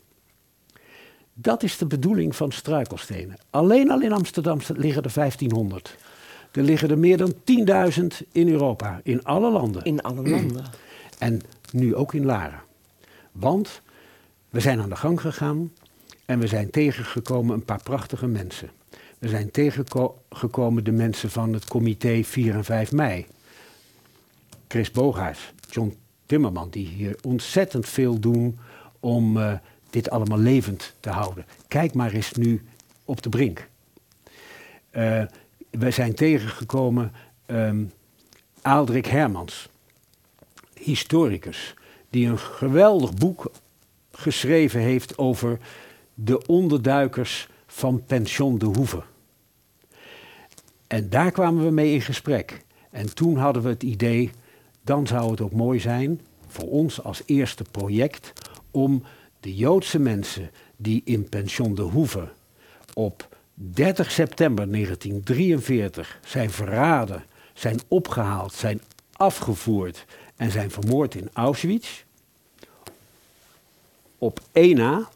Dat 1.33 1.63
is 1.63 1.77
de 1.77 1.85
bedoeling 1.85 2.35
van 2.35 2.51
struikelstenen. 2.51 3.35
Alleen 3.49 3.91
al 3.91 4.01
in 4.01 4.11
Amsterdam 4.11 4.59
liggen 4.67 5.03
er 5.03 5.13
1500. 5.13 5.97
Er 6.51 6.63
liggen 6.63 6.89
er 6.89 6.99
meer 6.99 7.17
dan 7.17 7.33
10.000 7.33 8.27
in 8.31 8.49
Europa, 8.49 8.99
in 9.03 9.23
alle 9.23 9.51
landen. 9.51 9.83
In 9.83 10.01
alle 10.01 10.29
landen. 10.29 10.65
En 11.17 11.41
nu 11.71 11.95
ook 11.95 12.13
in 12.13 12.25
Laren. 12.25 12.61
Want 13.31 13.81
we 14.49 14.59
zijn 14.59 14.81
aan 14.81 14.89
de 14.89 14.95
gang 14.95 15.21
gegaan 15.21 15.71
en 16.33 16.39
we 16.39 16.47
zijn 16.47 16.69
tegengekomen 16.69 17.55
een 17.55 17.65
paar 17.65 17.83
prachtige 17.83 18.27
mensen. 18.27 18.69
We 19.19 19.27
zijn 19.27 19.51
tegengekomen 19.51 20.83
de 20.83 20.91
mensen 20.91 21.29
van 21.29 21.53
het 21.53 21.65
comité 21.65 22.23
4 22.23 22.55
en 22.55 22.63
5 22.63 22.91
mei. 22.91 23.25
Chris 24.67 24.91
Bogaars, 24.91 25.53
John 25.69 25.97
Timmerman, 26.25 26.69
die 26.69 26.87
hier 26.87 27.17
ontzettend 27.21 27.89
veel 27.89 28.19
doen 28.19 28.59
om 28.99 29.37
uh, 29.37 29.53
dit 29.89 30.09
allemaal 30.09 30.37
levend 30.37 30.93
te 30.99 31.09
houden. 31.09 31.45
Kijk 31.67 31.93
maar 31.93 32.11
eens 32.11 32.31
nu 32.31 32.61
op 33.05 33.21
de 33.21 33.29
brink. 33.29 33.67
Uh, 34.91 35.23
wij 35.69 35.91
zijn 35.91 36.13
tegengekomen 36.13 37.11
um, 37.47 37.91
Aaldrik 38.61 39.05
Hermans, 39.05 39.69
historicus, 40.73 41.73
die 42.09 42.27
een 42.27 42.39
geweldig 42.39 43.13
boek 43.13 43.51
geschreven 44.11 44.79
heeft 44.79 45.17
over 45.17 45.59
de 46.13 46.45
onderduikers 46.45 47.49
van 47.67 48.03
Pension 48.05 48.57
de 48.57 48.65
Hoeve. 48.65 49.03
En 50.87 51.09
daar 51.09 51.31
kwamen 51.31 51.65
we 51.65 51.71
mee 51.71 51.93
in 51.93 52.01
gesprek. 52.01 52.61
En 52.89 53.15
toen 53.15 53.37
hadden 53.37 53.63
we 53.63 53.69
het 53.69 53.83
idee, 53.83 54.31
dan 54.81 55.07
zou 55.07 55.31
het 55.31 55.41
ook 55.41 55.51
mooi 55.51 55.79
zijn 55.79 56.21
voor 56.47 56.69
ons 56.69 57.03
als 57.03 57.21
eerste 57.25 57.63
project 57.71 58.33
om 58.71 59.03
de 59.39 59.55
Joodse 59.55 59.99
mensen 59.99 60.51
die 60.75 61.01
in 61.05 61.29
Pension 61.29 61.75
de 61.75 61.81
Hoeve 61.81 62.29
op 62.93 63.27
30 63.53 64.11
september 64.11 64.71
1943 64.71 66.19
zijn 66.25 66.49
verraden, 66.49 67.23
zijn 67.53 67.79
opgehaald, 67.87 68.53
zijn 68.53 68.81
afgevoerd 69.11 70.05
en 70.35 70.51
zijn 70.51 70.71
vermoord 70.71 71.15
in 71.15 71.29
Auschwitz. 71.33 72.03
Op 74.17 74.39
1 74.51 74.75
na, 74.75 75.09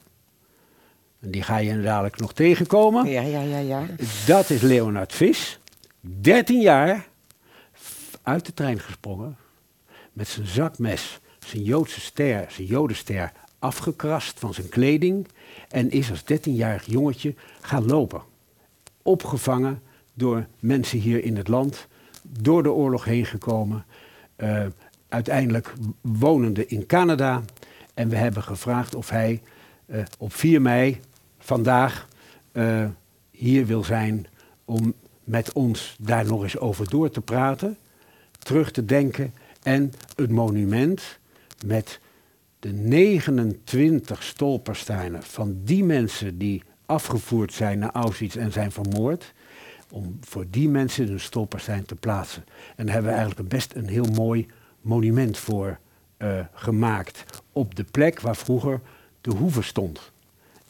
en 1.19 1.31
die 1.31 1.41
ga 1.41 1.57
je 1.57 1.81
dadelijk 1.81 2.19
nog 2.19 2.33
tegenkomen. 2.33 3.09
Ja, 3.09 3.21
ja, 3.21 3.41
ja, 3.41 3.57
ja. 3.57 3.85
Dat 4.25 4.49
is 4.49 4.61
Leonard 4.61 5.13
Vis, 5.13 5.59
13 5.99 6.61
jaar, 6.61 7.07
uit 8.21 8.45
de 8.45 8.53
trein 8.53 8.79
gesprongen, 8.79 9.37
met 10.13 10.27
zijn 10.27 10.47
zakmes, 10.47 11.19
zijn 11.39 11.63
Joodse 11.63 11.99
ster, 11.99 12.45
zijn 12.49 12.67
Jodenster, 12.67 13.31
afgekrast 13.59 14.39
van 14.39 14.53
zijn 14.53 14.69
kleding 14.69 15.27
en 15.69 15.91
is 15.91 16.09
als 16.09 16.21
13-jarig 16.21 16.85
jongetje 16.85 17.35
gaan 17.61 17.85
lopen. 17.85 18.21
Opgevangen 19.01 19.81
door 20.13 20.45
mensen 20.59 20.99
hier 20.99 21.23
in 21.23 21.37
het 21.37 21.47
land, 21.47 21.87
door 22.21 22.63
de 22.63 22.71
oorlog 22.71 23.05
heen 23.05 23.25
gekomen, 23.25 23.85
uh, 24.37 24.65
uiteindelijk 25.09 25.73
wonende 26.01 26.67
in 26.67 26.85
Canada. 26.85 27.43
En 27.93 28.09
we 28.09 28.15
hebben 28.15 28.43
gevraagd 28.43 28.95
of 28.95 29.09
hij 29.09 29.41
uh, 29.87 30.03
op 30.17 30.33
4 30.33 30.61
mei, 30.61 30.99
vandaag, 31.39 32.07
uh, 32.53 32.85
hier 33.31 33.65
wil 33.65 33.83
zijn 33.83 34.27
om 34.65 34.93
met 35.23 35.53
ons 35.53 35.95
daar 35.99 36.25
nog 36.25 36.43
eens 36.43 36.57
over 36.57 36.89
door 36.89 37.09
te 37.09 37.21
praten, 37.21 37.77
terug 38.39 38.71
te 38.71 38.85
denken 38.85 39.33
en 39.63 39.93
het 40.15 40.31
monument 40.31 41.19
met 41.65 41.99
de 42.59 42.71
29 42.73 44.23
stolpersteinen 44.23 45.23
van 45.23 45.57
die 45.63 45.83
mensen 45.83 46.37
die 46.37 46.63
afgevoerd 46.85 47.53
zijn 47.53 47.79
naar 47.79 47.91
Auschwitz 47.91 48.35
en 48.35 48.51
zijn 48.51 48.71
vermoord, 48.71 49.33
om 49.91 50.17
voor 50.21 50.45
die 50.49 50.69
mensen 50.69 51.11
een 51.11 51.19
stolperstein 51.19 51.85
te 51.85 51.95
plaatsen. 51.95 52.43
En 52.75 52.85
daar 52.85 52.93
hebben 52.93 53.11
we 53.11 53.17
eigenlijk 53.17 53.49
best 53.49 53.73
een 53.75 53.87
heel 53.87 54.05
mooi 54.13 54.45
monument 54.81 55.37
voor 55.37 55.79
uh, 56.17 56.39
gemaakt 56.53 57.23
op 57.51 57.75
de 57.75 57.83
plek 57.83 58.19
waar 58.19 58.35
vroeger 58.35 58.81
de 59.27 59.35
hoeve 59.37 59.61
stond. 59.61 60.11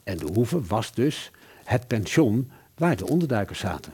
En 0.02 0.16
de 0.16 0.28
hoeve 0.34 0.60
was 0.62 0.92
dus 0.92 1.30
het 1.64 1.86
pension 1.86 2.50
waar 2.74 2.96
de 2.96 3.06
onderduikers 3.06 3.58
zaten. 3.58 3.92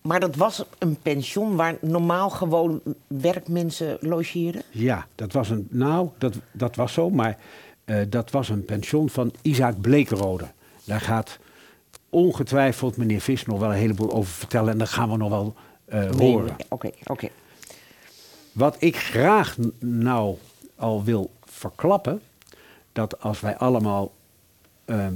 Maar 0.00 0.20
dat 0.20 0.36
was 0.36 0.64
een 0.78 0.96
pension 1.02 1.56
waar 1.56 1.76
normaal 1.80 2.30
gewoon 2.30 2.80
werkmensen 3.06 3.98
logeerden? 4.00 4.62
Ja, 4.70 5.06
dat 5.14 5.32
was 5.32 5.50
een. 5.50 5.66
Nou, 5.70 6.08
dat, 6.18 6.34
dat 6.52 6.76
was 6.76 6.92
zo, 6.92 7.10
maar 7.10 7.38
uh, 7.84 8.00
dat 8.08 8.30
was 8.30 8.48
een 8.48 8.64
pension 8.64 9.10
van 9.10 9.32
Isaac 9.42 9.80
Blekerode. 9.80 10.46
Daar 10.84 11.00
gaat 11.00 11.38
ongetwijfeld 12.08 12.96
meneer 12.96 13.20
Vis 13.20 13.46
nog 13.46 13.58
wel 13.58 13.70
een 13.70 13.76
heleboel 13.76 14.12
over 14.12 14.32
vertellen 14.32 14.72
en 14.72 14.78
dat 14.78 14.88
gaan 14.88 15.10
we 15.10 15.16
nog 15.16 15.28
wel 15.28 15.54
uh, 15.88 16.10
nee, 16.10 16.30
horen. 16.30 16.52
Oké, 16.52 16.64
okay, 16.68 16.94
oké. 17.00 17.12
Okay. 17.12 17.30
Wat 18.52 18.76
ik 18.78 18.96
graag 18.96 19.56
nou 19.78 20.36
al 20.76 21.04
wil 21.04 21.30
verklappen, 21.44 22.20
dat 22.92 23.20
als 23.20 23.40
wij 23.40 23.56
allemaal 23.56 24.12
uh, 24.86 25.06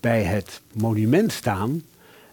bij 0.00 0.22
het 0.22 0.60
monument 0.72 1.32
staan 1.32 1.82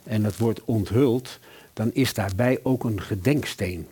en 0.04 0.24
het 0.24 0.38
wordt 0.38 0.62
onthuld, 0.66 1.40
dan 1.74 1.94
is 1.94 2.14
daarbij 2.14 2.60
ook 2.64 2.84
een 2.84 3.02
gedenksteen. 3.02 3.88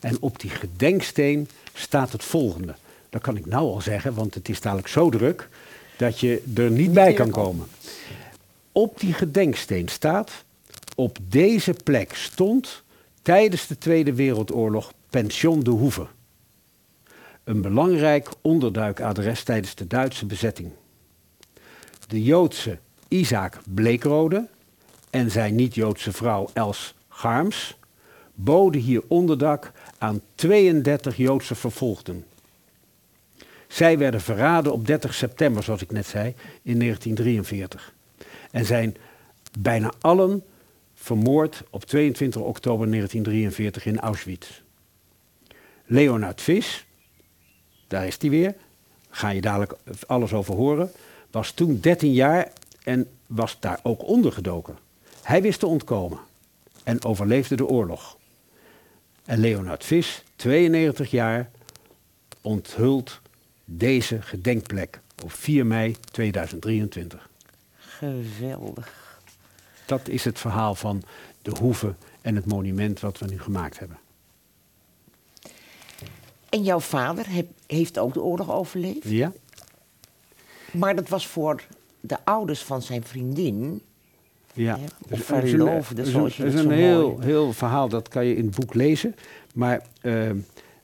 En 0.00 0.16
op 0.20 0.40
die 0.40 0.50
gedenksteen 0.50 1.48
staat 1.74 2.12
het 2.12 2.24
volgende. 2.24 2.74
Dat 3.10 3.22
kan 3.22 3.36
ik 3.36 3.46
nou 3.46 3.66
al 3.68 3.80
zeggen, 3.80 4.14
want 4.14 4.34
het 4.34 4.48
is 4.48 4.60
dadelijk 4.60 4.88
zo 4.88 5.10
druk 5.10 5.48
dat 5.96 6.20
je 6.20 6.42
er 6.54 6.70
niet 6.70 6.92
bij 6.92 7.12
kan 7.12 7.30
komen. 7.30 7.66
Op 8.72 9.00
die 9.00 9.12
gedenksteen 9.12 9.88
staat, 9.88 10.30
op 10.94 11.18
deze 11.28 11.74
plek 11.84 12.14
stond 12.14 12.82
tijdens 13.22 13.66
de 13.66 13.78
Tweede 13.78 14.12
Wereldoorlog 14.12 14.92
Pension 15.10 15.62
de 15.62 15.70
Hoeve. 15.70 16.06
Een 17.44 17.60
belangrijk 17.60 18.28
onderduikadres 18.40 19.42
tijdens 19.42 19.74
de 19.74 19.86
Duitse 19.86 20.26
bezetting. 20.26 20.70
De 22.08 22.22
Joodse 22.22 22.78
Isaac 23.08 23.60
Bleekrode 23.74 24.48
en 25.10 25.30
zijn 25.30 25.54
niet-Joodse 25.54 26.12
vrouw 26.12 26.50
Els 26.52 26.94
Garms 27.08 27.76
boden 28.34 28.80
hier 28.80 29.02
onderdak 29.08 29.72
aan 29.98 30.20
32 30.34 31.16
Joodse 31.16 31.54
vervolgden. 31.54 32.24
Zij 33.68 33.98
werden 33.98 34.20
verraden 34.20 34.72
op 34.72 34.86
30 34.86 35.14
september, 35.14 35.62
zoals 35.62 35.82
ik 35.82 35.90
net 35.90 36.06
zei, 36.06 36.34
in 36.62 36.78
1943. 36.78 37.92
En 38.50 38.64
zijn 38.64 38.96
bijna 39.58 39.92
allen 40.00 40.42
vermoord 40.94 41.62
op 41.70 41.84
22 41.84 42.40
oktober 42.40 42.90
1943 42.90 43.86
in 43.86 44.00
Auschwitz. 44.00 44.62
Leonard 45.86 46.40
Vis, 46.40 46.86
daar 47.94 48.06
is 48.06 48.16
hij 48.20 48.30
weer, 48.30 48.54
ga 49.10 49.28
je 49.28 49.40
dadelijk 49.40 49.74
alles 50.06 50.32
over 50.32 50.54
horen, 50.54 50.92
was 51.30 51.50
toen 51.50 51.80
13 51.80 52.12
jaar 52.12 52.52
en 52.82 53.08
was 53.26 53.56
daar 53.60 53.80
ook 53.82 54.08
ondergedoken. 54.08 54.78
Hij 55.22 55.42
wist 55.42 55.60
te 55.60 55.66
ontkomen 55.66 56.18
en 56.82 57.04
overleefde 57.04 57.56
de 57.56 57.66
oorlog. 57.66 58.16
En 59.24 59.38
Leonard 59.38 59.84
Vis, 59.84 60.22
92 60.36 61.10
jaar, 61.10 61.50
onthult 62.40 63.20
deze 63.64 64.22
gedenkplek 64.22 65.00
op 65.22 65.32
4 65.32 65.66
mei 65.66 65.96
2023. 66.10 67.28
Geweldig. 67.76 69.18
Dat 69.86 70.08
is 70.08 70.24
het 70.24 70.38
verhaal 70.38 70.74
van 70.74 71.02
de 71.42 71.52
hoeve 71.60 71.94
en 72.20 72.36
het 72.36 72.46
monument 72.46 73.00
wat 73.00 73.18
we 73.18 73.26
nu 73.26 73.40
gemaakt 73.40 73.78
hebben. 73.78 73.98
En 76.54 76.62
jouw 76.62 76.80
vader 76.80 77.30
heb, 77.30 77.46
heeft 77.66 77.98
ook 77.98 78.14
de 78.14 78.22
oorlog 78.22 78.52
overleefd? 78.52 79.08
Ja. 79.08 79.32
Maar 80.72 80.96
dat 80.96 81.08
was 81.08 81.26
voor 81.26 81.62
de 82.00 82.16
ouders 82.24 82.62
van 82.62 82.82
zijn 82.82 83.04
vriendin. 83.04 83.82
Ja, 84.52 84.78
of 85.10 85.20
verloofde, 85.20 86.06
zoals 86.06 86.36
je 86.36 86.44
is 86.44 86.54
een 86.54 86.62
zo 86.62 86.68
heel, 86.68 87.10
mooi- 87.10 87.24
heel 87.24 87.52
verhaal, 87.52 87.88
dat 87.88 88.08
kan 88.08 88.26
je 88.26 88.36
in 88.36 88.46
het 88.46 88.54
boek 88.54 88.74
lezen. 88.74 89.14
Maar 89.54 89.86
eh, 90.00 90.30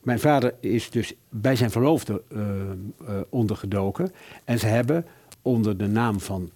mijn 0.03 0.21
vader 0.21 0.55
is 0.61 0.91
dus 0.91 1.15
bij 1.29 1.57
zijn 1.57 1.71
verloofde 1.71 2.23
eh, 2.29 2.41
eh, 2.41 3.21
ondergedoken. 3.29 4.13
En 4.45 4.59
ze 4.59 4.67
hebben 4.67 5.07
onder 5.43 5.77
de 5.77 5.87
naam 5.87 6.21
van 6.21 6.51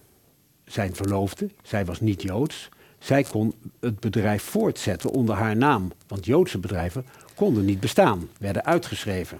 zijn 0.64 0.94
verloofde, 0.94 1.48
zij 1.62 1.84
was 1.84 2.00
niet 2.00 2.22
Joods, 2.22 2.68
zij 2.98 3.22
kon 3.22 3.54
het 3.80 4.00
bedrijf 4.00 4.42
voortzetten 4.42 5.10
onder 5.10 5.34
haar 5.34 5.56
naam. 5.56 5.92
Want 6.06 6.24
Joodse 6.24 6.58
bedrijven 6.58 7.04
konden 7.34 7.64
niet 7.64 7.80
bestaan, 7.80 8.28
werden 8.38 8.64
uitgeschreven. 8.64 9.38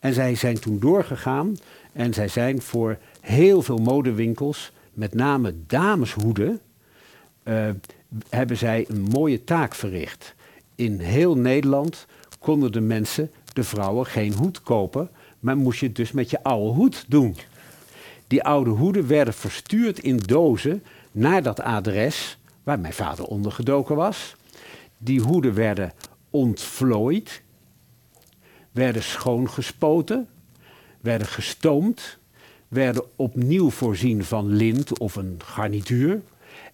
En 0.00 0.14
zij 0.14 0.34
zijn 0.34 0.60
toen 0.60 0.78
doorgegaan 0.78 1.56
en 1.92 2.14
zij 2.14 2.28
zijn 2.28 2.62
voor 2.62 2.98
heel 3.20 3.62
veel 3.62 3.78
modewinkels, 3.78 4.72
met 4.92 5.14
name 5.14 5.54
dameshoeden, 5.66 6.60
eh, 7.42 7.68
hebben 8.28 8.56
zij 8.56 8.84
een 8.88 9.00
mooie 9.00 9.44
taak 9.44 9.74
verricht. 9.74 10.34
In 10.74 10.98
heel 10.98 11.36
Nederland 11.36 12.06
konden 12.38 12.72
de 12.72 12.80
mensen, 12.80 13.30
de 13.52 13.64
vrouwen, 13.64 14.06
geen 14.06 14.32
hoed 14.32 14.62
kopen, 14.62 15.10
maar 15.40 15.56
moest 15.56 15.80
je 15.80 15.86
het 15.86 15.96
dus 15.96 16.12
met 16.12 16.30
je 16.30 16.42
oude 16.42 16.70
hoed 16.70 17.04
doen. 17.08 17.36
Die 18.26 18.42
oude 18.42 18.70
hoeden 18.70 19.06
werden 19.06 19.34
verstuurd 19.34 19.98
in 19.98 20.16
dozen 20.16 20.82
naar 21.12 21.42
dat 21.42 21.60
adres 21.60 22.38
waar 22.62 22.80
mijn 22.80 22.92
vader 22.92 23.24
ondergedoken 23.24 23.96
was. 23.96 24.36
Die 24.98 25.20
hoeden 25.20 25.54
werden 25.54 25.92
ontvlooid, 26.30 27.42
werden 28.70 29.02
schoongespoten, 29.02 30.28
werden 31.00 31.26
gestoomd, 31.26 32.18
werden 32.68 33.04
opnieuw 33.16 33.70
voorzien 33.70 34.24
van 34.24 34.46
lint 34.46 34.98
of 34.98 35.16
een 35.16 35.40
garnituur 35.44 36.20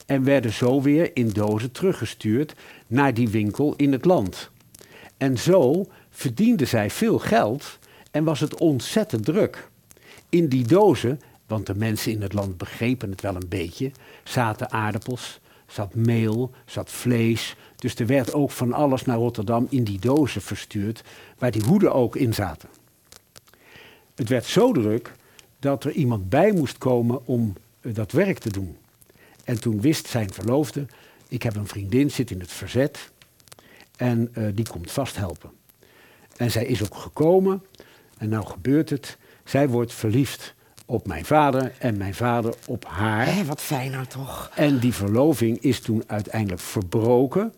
en 0.06 0.24
werden 0.24 0.52
zo 0.52 0.82
weer 0.82 1.10
in 1.16 1.28
dozen 1.28 1.72
teruggestuurd 1.72 2.54
naar 2.86 3.14
die 3.14 3.28
winkel 3.28 3.74
in 3.76 3.92
het 3.92 4.04
land. 4.04 4.50
En 5.16 5.38
zo 5.38 5.86
verdienden 6.10 6.68
zij 6.68 6.90
veel 6.90 7.18
geld 7.18 7.78
en 8.10 8.24
was 8.24 8.40
het 8.40 8.54
ontzettend 8.54 9.24
druk. 9.24 9.68
In 10.28 10.48
die 10.48 10.66
dozen, 10.66 11.20
want 11.46 11.66
de 11.66 11.74
mensen 11.74 12.12
in 12.12 12.22
het 12.22 12.32
land 12.32 12.56
begrepen 12.56 13.10
het 13.10 13.20
wel 13.20 13.34
een 13.34 13.48
beetje, 13.48 13.90
zaten 14.24 14.70
aardappels, 14.70 15.40
zat 15.66 15.94
meel, 15.94 16.50
zat 16.64 16.90
vlees. 16.90 17.56
Dus 17.76 17.94
er 17.94 18.06
werd 18.06 18.32
ook 18.32 18.50
van 18.50 18.72
alles 18.72 19.04
naar 19.04 19.16
Rotterdam 19.16 19.66
in 19.70 19.84
die 19.84 19.98
dozen 19.98 20.42
verstuurd, 20.42 21.02
waar 21.38 21.50
die 21.50 21.64
hoeden 21.64 21.94
ook 21.94 22.16
in 22.16 22.34
zaten. 22.34 22.68
Het 24.14 24.28
werd 24.28 24.44
zo 24.44 24.72
druk 24.72 25.12
dat 25.58 25.84
er 25.84 25.92
iemand 25.92 26.28
bij 26.28 26.52
moest 26.52 26.78
komen 26.78 27.26
om 27.26 27.52
eh, 27.80 27.94
dat 27.94 28.12
werk 28.12 28.38
te 28.38 28.50
doen. 28.50 28.76
En 29.44 29.60
toen 29.60 29.80
wist 29.80 30.06
zijn 30.06 30.32
verloofde, 30.32 30.86
ik 31.28 31.42
heb 31.42 31.56
een 31.56 31.66
vriendin, 31.66 32.10
zit 32.10 32.30
in 32.30 32.40
het 32.40 32.52
verzet 32.52 33.10
en 33.96 34.32
uh, 34.38 34.48
die 34.54 34.68
komt 34.68 34.90
vast 34.90 35.16
helpen. 35.16 35.50
En 36.36 36.50
zij 36.50 36.64
is 36.64 36.82
ook 36.84 36.94
gekomen 36.94 37.62
en 38.18 38.28
nou 38.28 38.46
gebeurt 38.46 38.90
het. 38.90 39.16
Zij 39.44 39.68
wordt 39.68 39.92
verliefd 39.92 40.54
op 40.86 41.06
mijn 41.06 41.24
vader 41.24 41.72
en 41.78 41.96
mijn 41.96 42.14
vader 42.14 42.54
op 42.66 42.84
haar. 42.84 43.26
Hé, 43.34 43.44
wat 43.44 43.60
fijner 43.60 44.08
toch? 44.08 44.50
En 44.54 44.78
die 44.78 44.94
verloving 44.94 45.58
is 45.60 45.80
toen 45.80 46.02
uiteindelijk 46.06 46.60
verbroken, 46.60 47.54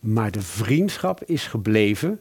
maar 0.00 0.30
de 0.30 0.42
vriendschap 0.42 1.22
is 1.24 1.46
gebleven. 1.46 2.20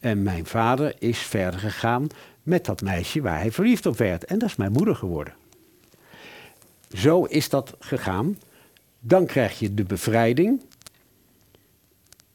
En 0.00 0.22
mijn 0.22 0.46
vader 0.46 0.94
is 0.98 1.18
verder 1.18 1.60
gegaan 1.60 2.06
met 2.42 2.64
dat 2.64 2.82
meisje 2.82 3.20
waar 3.20 3.38
hij 3.38 3.52
verliefd 3.52 3.86
op 3.86 3.96
werd. 3.96 4.24
En 4.24 4.38
dat 4.38 4.48
is 4.48 4.56
mijn 4.56 4.72
moeder 4.72 4.96
geworden. 4.96 5.34
Zo 6.92 7.24
is 7.24 7.48
dat 7.48 7.74
gegaan. 7.78 8.38
Dan 9.00 9.26
krijg 9.26 9.58
je 9.58 9.74
de 9.74 9.84
bevrijding. 9.84 10.62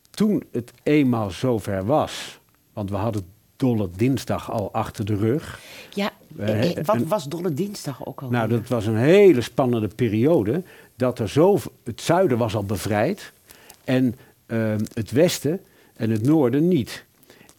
Toen 0.09 0.43
het 0.51 0.71
eenmaal 0.83 1.31
zover 1.31 1.85
was, 1.85 2.39
want 2.73 2.89
we 2.89 2.95
hadden 2.95 3.25
Dolle 3.55 3.89
Dinsdag 3.95 4.51
al 4.51 4.73
achter 4.73 5.05
de 5.05 5.15
rug. 5.15 5.59
Ja, 5.93 6.11
eh, 6.37 6.77
eh, 6.77 6.85
wat 6.85 7.01
was 7.01 7.23
Dolle 7.23 7.53
Dinsdag 7.53 8.05
ook 8.05 8.21
al? 8.21 8.29
Nou, 8.29 8.49
dat 8.49 8.67
was 8.67 8.85
een 8.85 8.97
hele 8.97 9.41
spannende 9.41 9.87
periode. 9.87 10.63
Dat 10.95 11.19
er 11.19 11.29
zo, 11.29 11.59
het 11.83 12.01
zuiden 12.01 12.37
was 12.37 12.55
al 12.55 12.63
bevrijd 12.63 13.31
en 13.83 14.15
uh, 14.47 14.75
het 14.93 15.11
westen 15.11 15.59
en 15.95 16.09
het 16.09 16.23
noorden 16.23 16.67
niet. 16.67 17.05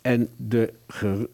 En 0.02 0.28
de, 0.36 0.72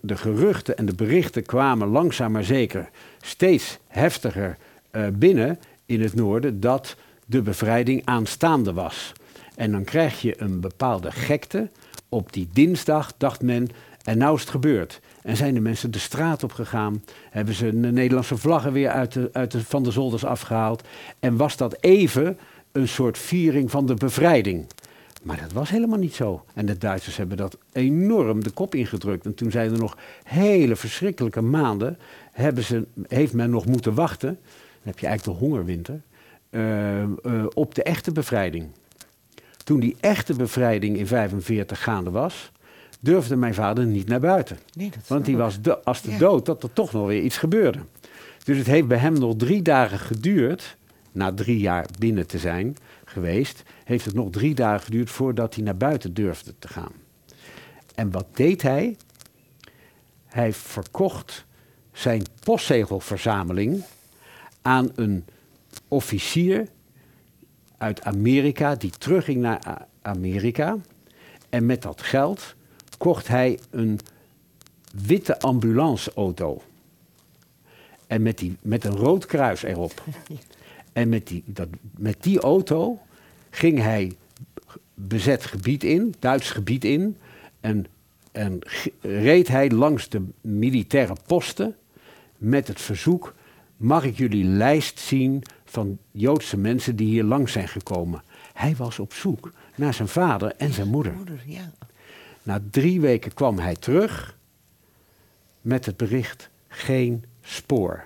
de 0.00 0.16
geruchten 0.16 0.76
en 0.76 0.87
de 0.87 0.94
berichten 0.94 1.42
kwamen 1.42 1.88
langzaam 1.88 2.32
maar 2.32 2.44
zeker 2.44 2.90
steeds 3.20 3.78
heftiger 3.87 4.56
uh, 4.92 5.06
binnen 5.12 5.59
in 5.87 6.00
het 6.00 6.14
noorden 6.14 6.61
dat 6.61 6.97
de 7.26 7.42
bevrijding 7.42 8.03
aanstaande 8.05 8.72
was. 8.72 9.12
En 9.55 9.72
dan 9.72 9.85
krijg 9.85 10.20
je 10.20 10.42
een 10.42 10.61
bepaalde 10.61 11.11
gekte. 11.11 11.68
Op 12.09 12.33
die 12.33 12.48
dinsdag 12.53 13.12
dacht 13.16 13.42
men, 13.42 13.68
en 14.05 14.19
nou 14.19 14.35
is 14.35 14.41
het 14.41 14.51
gebeurd. 14.51 15.01
En 15.23 15.37
zijn 15.37 15.55
de 15.55 15.61
mensen 15.61 15.91
de 15.91 15.99
straat 15.99 16.43
op 16.43 16.53
gegaan? 16.53 17.05
Hebben 17.31 17.55
ze 17.55 17.81
de 17.81 17.93
Nederlandse 17.93 18.37
vlaggen 18.37 18.73
weer 18.73 18.89
uit 18.89 19.13
de, 19.13 19.31
uit 19.33 19.51
de, 19.51 19.65
van 19.65 19.83
de 19.83 19.91
zolders 19.91 20.25
afgehaald? 20.25 20.83
En 21.19 21.37
was 21.37 21.57
dat 21.57 21.77
even 21.81 22.39
een 22.73 22.89
soort 22.89 23.19
viering 23.19 23.71
van 23.71 23.87
de 23.87 23.95
bevrijding? 23.95 24.67
Maar 25.23 25.41
dat 25.41 25.53
was 25.53 25.71
helemaal 25.71 25.99
niet 25.99 26.15
zo. 26.15 26.45
En 26.55 26.67
de 26.67 26.79
Duitsers 26.79 27.17
hebben 27.17 27.37
dat 27.37 27.59
enorm 27.73 28.45
de 28.45 28.51
kop 28.51 28.75
ingedrukt. 28.75 29.25
En 29.25 29.35
toen 29.35 29.51
zijn 29.51 29.73
er 29.73 29.79
nog 29.79 29.97
hele 30.23 30.77
verschrikkelijke 30.77 31.41
maanden. 31.41 31.99
Hebben 32.33 32.65
ze, 32.65 32.87
heeft 33.09 33.33
men 33.33 33.51
nog 33.51 33.67
moeten 33.67 33.95
wachten. 33.95 34.29
Dan 34.29 34.83
heb 34.83 34.99
je 34.99 35.07
eigenlijk 35.07 35.39
de 35.39 35.45
hongerwinter. 35.45 36.01
Uh, 36.51 37.03
uh, 37.03 37.09
op 37.55 37.75
de 37.75 37.83
echte 37.83 38.13
bevrijding. 38.13 38.69
Toen 39.65 39.81
die 39.81 39.97
echte 40.01 40.35
bevrijding 40.35 40.97
in 40.97 41.07
1945 41.07 41.83
gaande 41.83 42.11
was, 42.11 42.53
durfde 43.01 43.37
mijn 43.37 43.55
vader 43.55 43.87
niet 43.87 44.09
naar 44.09 44.21
buiten. 44.21 44.59
Nee, 44.73 44.91
Want 45.07 45.25
die 45.25 45.37
was 45.37 45.61
de, 45.61 45.85
als 45.85 46.03
de 46.03 46.11
ja. 46.11 46.19
dood 46.19 46.47
dat 46.47 46.63
er 46.63 46.73
toch 46.73 46.93
nog 46.93 47.07
weer 47.07 47.23
iets 47.23 47.39
gebeurde. 47.39 47.79
Dus 48.45 48.59
het 48.59 48.67
heeft 48.67 48.89
bij 48.89 48.99
hem 48.99 49.13
nog 49.13 49.37
drie 49.37 49.63
dagen 49.63 49.99
geduurd, 49.99 50.77
na 51.13 51.33
drie 51.33 51.59
jaar 51.59 51.87
binnen 51.99 52.27
te 52.27 52.39
zijn 52.39 52.77
geweest, 53.05 53.63
heeft 53.85 54.05
het 54.05 54.15
nog 54.15 54.31
drie 54.31 54.55
dagen 54.55 54.85
geduurd 54.85 55.11
voordat 55.11 55.55
hij 55.55 55.65
naar 55.65 55.77
buiten 55.77 56.15
durfde 56.15 56.55
te 56.59 56.69
gaan. 56.69 56.93
En 57.95 58.11
wat 58.11 58.27
deed 58.33 58.63
hij? 58.63 58.97
Hij 60.27 60.53
verkocht 60.53 61.45
zijn 61.93 62.23
postzegelverzameling 62.45 63.83
aan 64.63 64.91
een 64.95 65.25
officier 65.89 66.69
uit 67.79 68.03
Amerika 68.03 68.75
die 68.75 68.91
terugging 68.91 69.41
naar 69.41 69.87
Amerika. 70.03 70.77
En 71.49 71.67
met 71.67 71.83
dat 71.83 72.03
geld 72.03 72.55
kocht 73.01 73.29
hij 73.29 73.59
een 73.71 74.01
witte 74.93 75.41
ambulanceauto. 75.41 76.63
En 78.07 78.23
met, 78.23 78.39
die, 78.39 78.57
met 78.63 78.85
een 78.85 78.97
rood 78.97 79.27
kruis 79.27 79.63
erop. 79.63 80.03
En 80.93 81.09
met 81.09 81.27
die, 81.27 81.43
dat, 81.47 81.69
met 81.97 82.23
die 82.23 82.41
auto 82.41 82.99
ging 83.51 83.79
hij 83.79 84.13
bezet 84.95 85.45
gebied 85.45 85.85
in, 85.85 86.15
Duits 86.19 86.51
gebied 86.51 86.85
in. 86.85 87.17
En, 87.61 87.87
en 88.33 88.59
reed 89.01 89.49
hij 89.49 89.71
langs 89.71 90.09
de 90.09 90.27
militaire 90.41 91.17
posten 91.27 91.77
met 92.37 92.69
het 92.69 92.81
verzoek: 92.81 93.35
mag 93.77 94.05
ik 94.05 94.17
jullie 94.17 94.45
lijst 94.45 94.99
zien 94.99 95.43
van 95.65 95.99
Joodse 96.11 96.57
mensen 96.57 96.97
die 96.97 97.09
hier 97.09 97.25
langs 97.25 97.53
zijn 97.53 97.69
gekomen? 97.69 98.23
Hij 98.53 98.77
was 98.77 98.99
op 98.99 99.13
zoek 99.13 99.53
naar 99.75 99.95
zijn 99.95 100.09
vader 100.09 100.53
en 100.57 100.73
zijn 100.73 100.89
moeder. 100.89 101.13
moeder 101.13 101.43
ja. 101.47 101.73
Na 102.42 102.61
drie 102.70 103.00
weken 103.00 103.35
kwam 103.35 103.59
hij 103.59 103.76
terug 103.76 104.38
met 105.61 105.87
het 105.87 105.96
bericht 105.96 106.50
geen 106.68 107.24
spoor. 107.42 108.05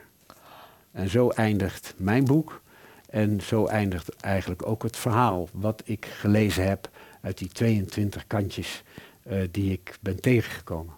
En 0.92 1.08
zo 1.08 1.28
eindigt 1.28 1.94
mijn 1.96 2.24
boek. 2.24 2.62
En 3.08 3.40
zo 3.40 3.66
eindigt 3.66 4.16
eigenlijk 4.16 4.66
ook 4.66 4.82
het 4.82 4.96
verhaal 4.96 5.48
wat 5.52 5.82
ik 5.84 6.06
gelezen 6.06 6.68
heb 6.68 6.90
uit 7.20 7.38
die 7.38 7.48
22 7.48 8.26
kantjes 8.26 8.82
uh, 9.26 9.42
die 9.50 9.72
ik 9.72 9.98
ben 10.00 10.20
tegengekomen. 10.20 10.94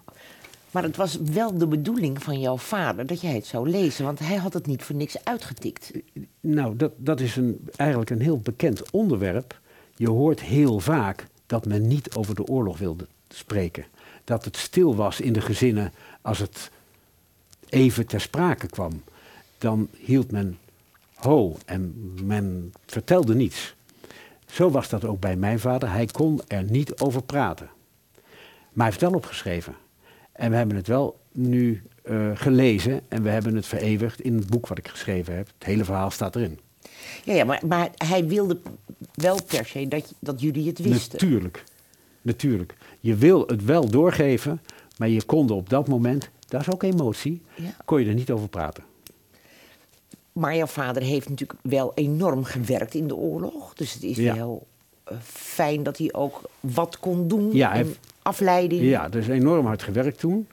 Maar 0.71 0.83
het 0.83 0.95
was 0.95 1.17
wel 1.21 1.57
de 1.57 1.67
bedoeling 1.67 2.23
van 2.23 2.39
jouw 2.39 2.57
vader 2.57 3.05
dat 3.05 3.21
jij 3.21 3.33
het 3.33 3.45
zou 3.45 3.69
lezen, 3.69 4.05
want 4.05 4.19
hij 4.19 4.35
had 4.35 4.53
het 4.53 4.65
niet 4.65 4.83
voor 4.83 4.95
niks 4.95 5.23
uitgetikt. 5.25 5.91
Nou, 6.39 6.75
dat, 6.75 6.91
dat 6.97 7.19
is 7.19 7.35
een, 7.35 7.69
eigenlijk 7.75 8.09
een 8.09 8.21
heel 8.21 8.39
bekend 8.39 8.91
onderwerp. 8.91 9.59
Je 9.95 10.09
hoort 10.09 10.41
heel 10.41 10.79
vaak 10.79 11.25
dat 11.45 11.65
men 11.65 11.87
niet 11.87 12.15
over 12.15 12.35
de 12.35 12.45
oorlog 12.45 12.77
wilde 12.77 13.07
spreken. 13.29 13.85
Dat 14.23 14.45
het 14.45 14.57
stil 14.57 14.95
was 14.95 15.21
in 15.21 15.33
de 15.33 15.41
gezinnen 15.41 15.93
als 16.21 16.39
het 16.39 16.71
even 17.69 18.07
ter 18.07 18.21
sprake 18.21 18.67
kwam. 18.67 19.03
Dan 19.57 19.89
hield 19.97 20.31
men 20.31 20.57
ho 21.15 21.57
en 21.65 22.13
men 22.23 22.73
vertelde 22.85 23.35
niets. 23.35 23.75
Zo 24.45 24.69
was 24.69 24.89
dat 24.89 25.05
ook 25.05 25.19
bij 25.19 25.35
mijn 25.35 25.59
vader. 25.59 25.91
Hij 25.91 26.05
kon 26.05 26.41
er 26.47 26.63
niet 26.63 26.99
over 26.99 27.23
praten. 27.23 27.69
Maar 28.71 28.85
hij 28.85 28.85
heeft 28.85 29.01
wel 29.01 29.13
opgeschreven. 29.13 29.75
En 30.31 30.49
we 30.49 30.55
hebben 30.55 30.75
het 30.75 30.87
wel 30.87 31.19
nu 31.31 31.83
uh, 32.03 32.31
gelezen 32.33 33.01
en 33.07 33.23
we 33.23 33.29
hebben 33.29 33.55
het 33.55 33.65
vereeuwigd 33.65 34.21
in 34.21 34.35
het 34.35 34.47
boek 34.47 34.67
wat 34.67 34.77
ik 34.77 34.87
geschreven 34.87 35.35
heb. 35.35 35.47
Het 35.57 35.67
hele 35.67 35.85
verhaal 35.85 36.11
staat 36.11 36.35
erin. 36.35 36.59
Ja, 37.23 37.33
ja 37.33 37.43
maar, 37.43 37.61
maar 37.67 37.89
hij 37.97 38.25
wilde 38.25 38.59
wel 39.13 39.43
per 39.43 39.65
se 39.65 39.87
dat, 39.87 40.13
dat 40.19 40.41
jullie 40.41 40.67
het 40.67 40.79
wisten. 40.79 41.19
Natuurlijk. 41.21 41.63
Natuurlijk. 42.27 42.73
Je 42.99 43.15
wil 43.15 43.43
het 43.45 43.63
wel 43.63 43.89
doorgeven, 43.89 44.61
maar 44.97 45.09
je 45.09 45.23
kon 45.23 45.47
er 45.49 45.55
op 45.55 45.69
dat 45.69 45.87
moment, 45.87 46.29
dat 46.47 46.61
is 46.61 46.71
ook 46.71 46.83
emotie, 46.83 47.41
ja. 47.55 47.75
kon 47.85 48.01
je 48.01 48.07
er 48.07 48.13
niet 48.13 48.31
over 48.31 48.47
praten. 48.47 48.83
Maar 50.31 50.55
jouw 50.55 50.65
vader 50.65 51.03
heeft 51.03 51.29
natuurlijk 51.29 51.59
wel 51.61 51.91
enorm 51.95 52.43
gewerkt 52.43 52.93
in 52.93 53.07
de 53.07 53.15
oorlog. 53.15 53.73
Dus 53.73 53.93
het 53.93 54.03
is 54.03 54.17
ja. 54.17 54.35
wel 54.35 54.67
uh, 55.11 55.17
fijn 55.23 55.83
dat 55.83 55.97
hij 55.97 56.13
ook 56.13 56.41
wat 56.59 56.99
kon 56.99 57.27
doen. 57.27 57.53
Ja, 57.53 57.71
hij, 57.71 57.85
afleiding. 58.21 58.81
Ja, 58.81 59.09
dus 59.09 59.27
enorm 59.27 59.65
hard 59.65 59.83
gewerkt 59.83 60.19
toen. 60.19 60.47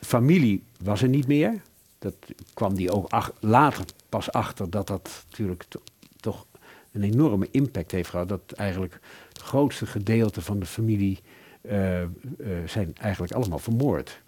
Familie 0.00 0.62
was 0.82 1.02
er 1.02 1.08
niet 1.08 1.26
meer. 1.26 1.62
Dat 1.98 2.14
kwam 2.54 2.74
die 2.74 2.92
ook 2.92 3.10
ach- 3.10 3.32
later 3.40 3.84
pas 4.08 4.32
achter 4.32 4.70
dat 4.70 4.86
dat 4.86 5.24
natuurlijk 5.30 5.64
to- 5.68 5.82
toch 6.20 6.46
een 6.92 7.02
enorme 7.02 7.48
impact 7.50 7.90
heeft 7.90 8.08
gehad. 8.08 8.28
Dat 8.28 8.52
eigenlijk 8.52 8.98
het 9.28 9.42
grootste 9.42 9.86
gedeelte 9.86 10.42
van 10.42 10.58
de 10.58 10.66
familie 10.66 11.18
eh, 11.60 12.02
eh, 12.02 12.08
zijn 12.66 12.92
eigenlijk 13.00 13.32
allemaal 13.32 13.58
vermoord. 13.58 14.22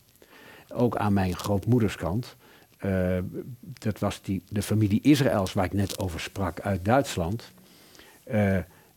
Ook 0.68 0.96
aan 0.96 1.12
mijn 1.12 1.36
grootmoederskant. 1.36 2.36
eh, 2.78 3.18
dat 3.60 3.98
was 3.98 4.22
die, 4.22 4.42
de 4.48 4.62
familie 4.62 5.00
Israëls 5.02 5.52
waar 5.52 5.64
ik 5.64 5.72
net 5.72 5.98
over 5.98 6.20
sprak 6.20 6.60
uit 6.60 6.84
Duitsland. 6.84 7.52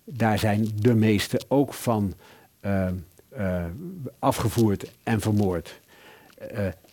Daar 0.04 0.40
zijn 0.40 0.70
de 0.76 0.96
meeste 0.96 1.42
ook 1.48 1.74
van 1.74 2.14
afgevoerd 4.20 4.92
en 5.04 5.22
vermoord. 5.22 5.82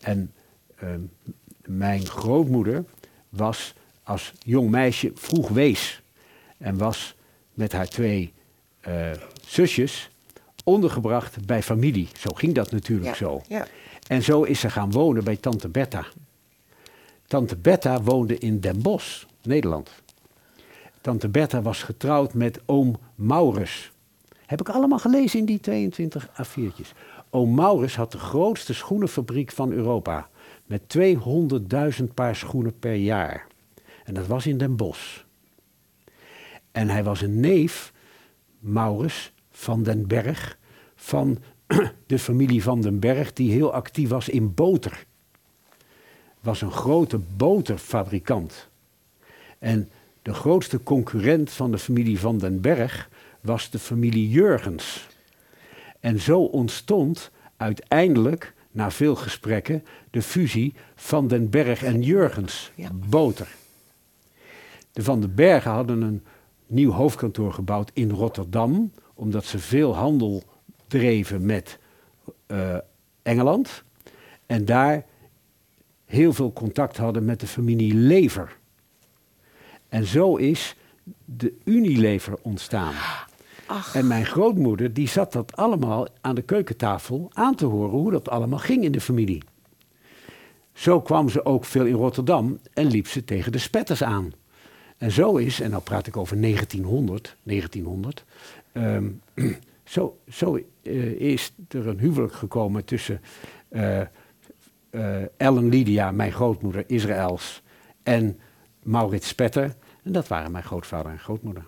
En 0.01 0.33
mijn 1.65 2.05
grootmoeder 2.05 2.85
was 3.29 3.73
als 4.03 4.33
jong 4.39 4.69
meisje 4.69 5.11
vroeg 5.15 5.49
wees. 5.49 6.02
En 6.57 6.77
was 6.77 7.15
met 7.53 7.71
haar 7.71 7.87
twee 7.87 8.33
eh, 8.79 9.11
zusjes 9.45 10.09
ondergebracht 10.63 11.45
bij 11.45 11.63
familie. 11.63 12.07
Zo 12.19 12.29
ging 12.35 12.55
dat 12.55 12.71
natuurlijk 12.71 13.09
Ja, 13.09 13.15
zo. 13.15 13.41
ja. 13.47 13.67
En 14.07 14.23
zo 14.23 14.43
is 14.43 14.59
ze 14.59 14.69
gaan 14.69 14.91
wonen 14.91 15.23
bij 15.23 15.35
tante 15.37 15.69
Bertha. 15.69 16.05
Tante 17.27 17.55
Bertha 17.55 18.01
woonde 18.01 18.37
in 18.37 18.59
Den 18.59 18.81
Bosch, 18.81 19.23
Nederland. 19.41 19.89
Tante 21.01 21.29
Bertha 21.29 21.61
was 21.61 21.83
getrouwd 21.83 22.33
met 22.33 22.59
oom 22.65 22.95
Maurus. 23.15 23.91
Heb 24.45 24.59
ik 24.61 24.69
allemaal 24.69 24.99
gelezen 24.99 25.39
in 25.39 25.45
die 25.45 25.59
22 25.59 26.27
A4'tjes. 26.27 26.97
Oom 27.29 27.55
Maurus 27.55 27.95
had 27.95 28.11
de 28.11 28.17
grootste 28.17 28.73
schoenenfabriek 28.73 29.51
van 29.51 29.71
Europa. 29.71 30.29
Met 30.65 30.81
200.000 31.99 32.03
paar 32.13 32.35
schoenen 32.35 32.79
per 32.79 32.95
jaar. 32.95 33.47
En 34.03 34.13
dat 34.13 34.27
was 34.27 34.45
in 34.47 34.57
Den 34.57 34.75
Bosch. 34.75 35.21
En 36.73 36.89
hij 36.89 37.03
was 37.03 37.21
een 37.21 37.39
neef, 37.39 37.93
Maurus 38.59 39.33
van 39.51 39.83
den 39.83 40.07
Berg, 40.07 40.57
van 40.95 41.37
de 42.05 42.19
familie 42.19 42.63
van 42.63 42.81
den 42.81 42.99
Berg, 42.99 43.33
die 43.33 43.51
heel 43.51 43.73
actief 43.73 44.09
was 44.09 44.29
in 44.29 44.53
boter. 44.53 45.05
Was 46.39 46.61
een 46.61 46.71
grote 46.71 47.17
boterfabrikant. 47.17 48.67
En 49.59 49.89
de 50.21 50.33
grootste 50.33 50.83
concurrent 50.83 51.51
van 51.51 51.71
de 51.71 51.77
familie 51.77 52.19
van 52.19 52.37
den 52.37 52.61
Berg 52.61 53.09
was 53.41 53.69
de 53.69 53.79
familie 53.79 54.29
Jurgens. 54.29 55.07
En 55.99 56.19
zo 56.19 56.41
ontstond 56.41 57.31
uiteindelijk, 57.57 58.53
na 58.71 58.91
veel 58.91 59.15
gesprekken, 59.15 59.83
de 60.11 60.21
fusie 60.21 60.73
van 60.95 61.27
den 61.27 61.49
Berg 61.49 61.83
en 61.83 62.01
Jurgens, 62.01 62.71
Ja. 62.75 62.89
boter. 62.93 63.47
De 64.91 65.03
Van 65.03 65.21
den 65.21 65.35
Bergen 65.35 65.71
hadden 65.71 66.01
een 66.01 66.23
nieuw 66.67 66.91
hoofdkantoor 66.91 67.53
gebouwd 67.53 67.91
in 67.93 68.09
Rotterdam, 68.09 68.91
omdat 69.13 69.45
ze 69.45 69.59
veel 69.59 69.95
handel 69.95 70.43
dreven 70.87 71.45
met 71.45 71.79
eh, 72.45 72.77
Engeland. 73.21 73.83
En 74.45 74.65
daar 74.65 75.05
heel 76.05 76.33
veel 76.33 76.53
contact 76.53 76.97
hadden 76.97 77.25
met 77.25 77.39
de 77.39 77.47
familie 77.47 77.93
Lever. 77.93 78.57
En 79.89 80.05
zo 80.05 80.35
is 80.35 80.75
de 81.25 81.53
Unilever 81.63 82.33
ontstaan. 82.41 82.93
En 83.93 84.07
mijn 84.07 84.25
grootmoeder 84.25 84.93
die 84.93 85.07
zat 85.07 85.33
dat 85.33 85.55
allemaal 85.55 86.07
aan 86.21 86.35
de 86.35 86.41
keukentafel 86.41 87.29
aan 87.33 87.55
te 87.55 87.65
horen 87.65 87.99
hoe 87.99 88.11
dat 88.11 88.29
allemaal 88.29 88.59
ging 88.59 88.83
in 88.83 88.91
de 88.91 89.01
familie. 89.01 89.43
Zo 90.73 91.01
kwam 91.01 91.29
ze 91.29 91.45
ook 91.45 91.65
veel 91.65 91.85
in 91.85 91.93
Rotterdam 91.93 92.59
en 92.73 92.87
liep 92.87 93.07
ze 93.07 93.23
tegen 93.23 93.51
de 93.51 93.57
spetters 93.57 94.03
aan. 94.03 94.31
En 95.03 95.11
zo 95.11 95.35
is, 95.35 95.59
en 95.59 95.69
nou 95.69 95.81
praat 95.81 96.07
ik 96.07 96.17
over 96.17 96.41
1900, 96.41 97.35
1900 97.43 98.23
ehm, 98.71 99.09
zo, 99.83 100.17
zo 100.29 100.59
eh, 100.81 101.11
is 101.11 101.53
er 101.67 101.87
een 101.87 101.99
huwelijk 101.99 102.33
gekomen 102.33 102.85
tussen 102.85 103.21
eh, 103.69 103.99
eh, 104.01 104.07
Ellen 105.37 105.69
Lydia, 105.69 106.11
mijn 106.11 106.31
grootmoeder, 106.31 106.83
Israëls, 106.87 107.61
en 108.03 108.39
Maurits 108.83 109.27
Spetter. 109.27 109.75
En 110.03 110.11
dat 110.11 110.27
waren 110.27 110.51
mijn 110.51 110.63
grootvader 110.63 111.11
en 111.11 111.19
grootmoeder. 111.19 111.65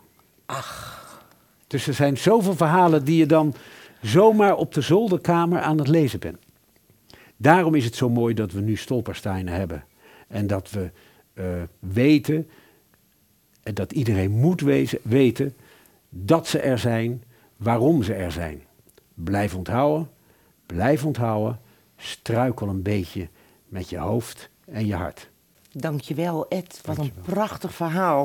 Dus 1.68 1.88
er 1.88 1.94
zijn 1.94 2.18
zoveel 2.18 2.56
verhalen 2.56 3.06
die 3.06 3.18
je 3.18 3.26
dan 3.26 3.54
zomaar 4.02 4.56
op 4.56 4.74
de 4.74 4.82
zolderkamer 4.82 5.60
aan 5.60 5.78
het 5.78 5.88
lezen 5.88 6.20
bent. 6.20 6.38
Daarom 7.38 7.76
is 7.76 7.86
het 7.86 7.96
zo 7.96 8.10
mooi 8.10 8.34
dat 8.34 8.52
we 8.52 8.62
nu 8.62 8.76
stolpersteinen 8.76 9.54
hebben. 9.54 9.84
En 10.28 10.48
dat 10.48 10.72
we 10.72 10.90
weten, 11.80 12.48
en 13.66 13.74
dat 13.74 13.92
iedereen 13.92 14.32
moet 14.32 14.62
wezen, 14.62 15.00
weten 15.02 15.56
dat 16.10 16.48
ze 16.48 16.60
er 16.60 16.80
zijn, 16.80 17.24
waarom 17.58 18.04
ze 18.04 18.14
er 18.14 18.32
zijn. 18.32 18.62
Blijf 19.14 19.56
onthouden, 19.56 20.10
blijf 20.66 21.06
onthouden, 21.06 21.60
struikel 21.98 22.68
een 22.68 22.82
beetje 22.82 23.28
met 23.68 23.90
je 23.90 23.98
hoofd 23.98 24.50
en 24.66 24.86
je 24.86 24.96
hart. 24.96 25.30
Dankjewel, 25.72 26.48
Ed. 26.48 26.82
Wat 26.84 26.96
Dankjewel. 26.96 27.24
een 27.26 27.34
prachtig 27.34 27.74
verhaal. 27.74 28.24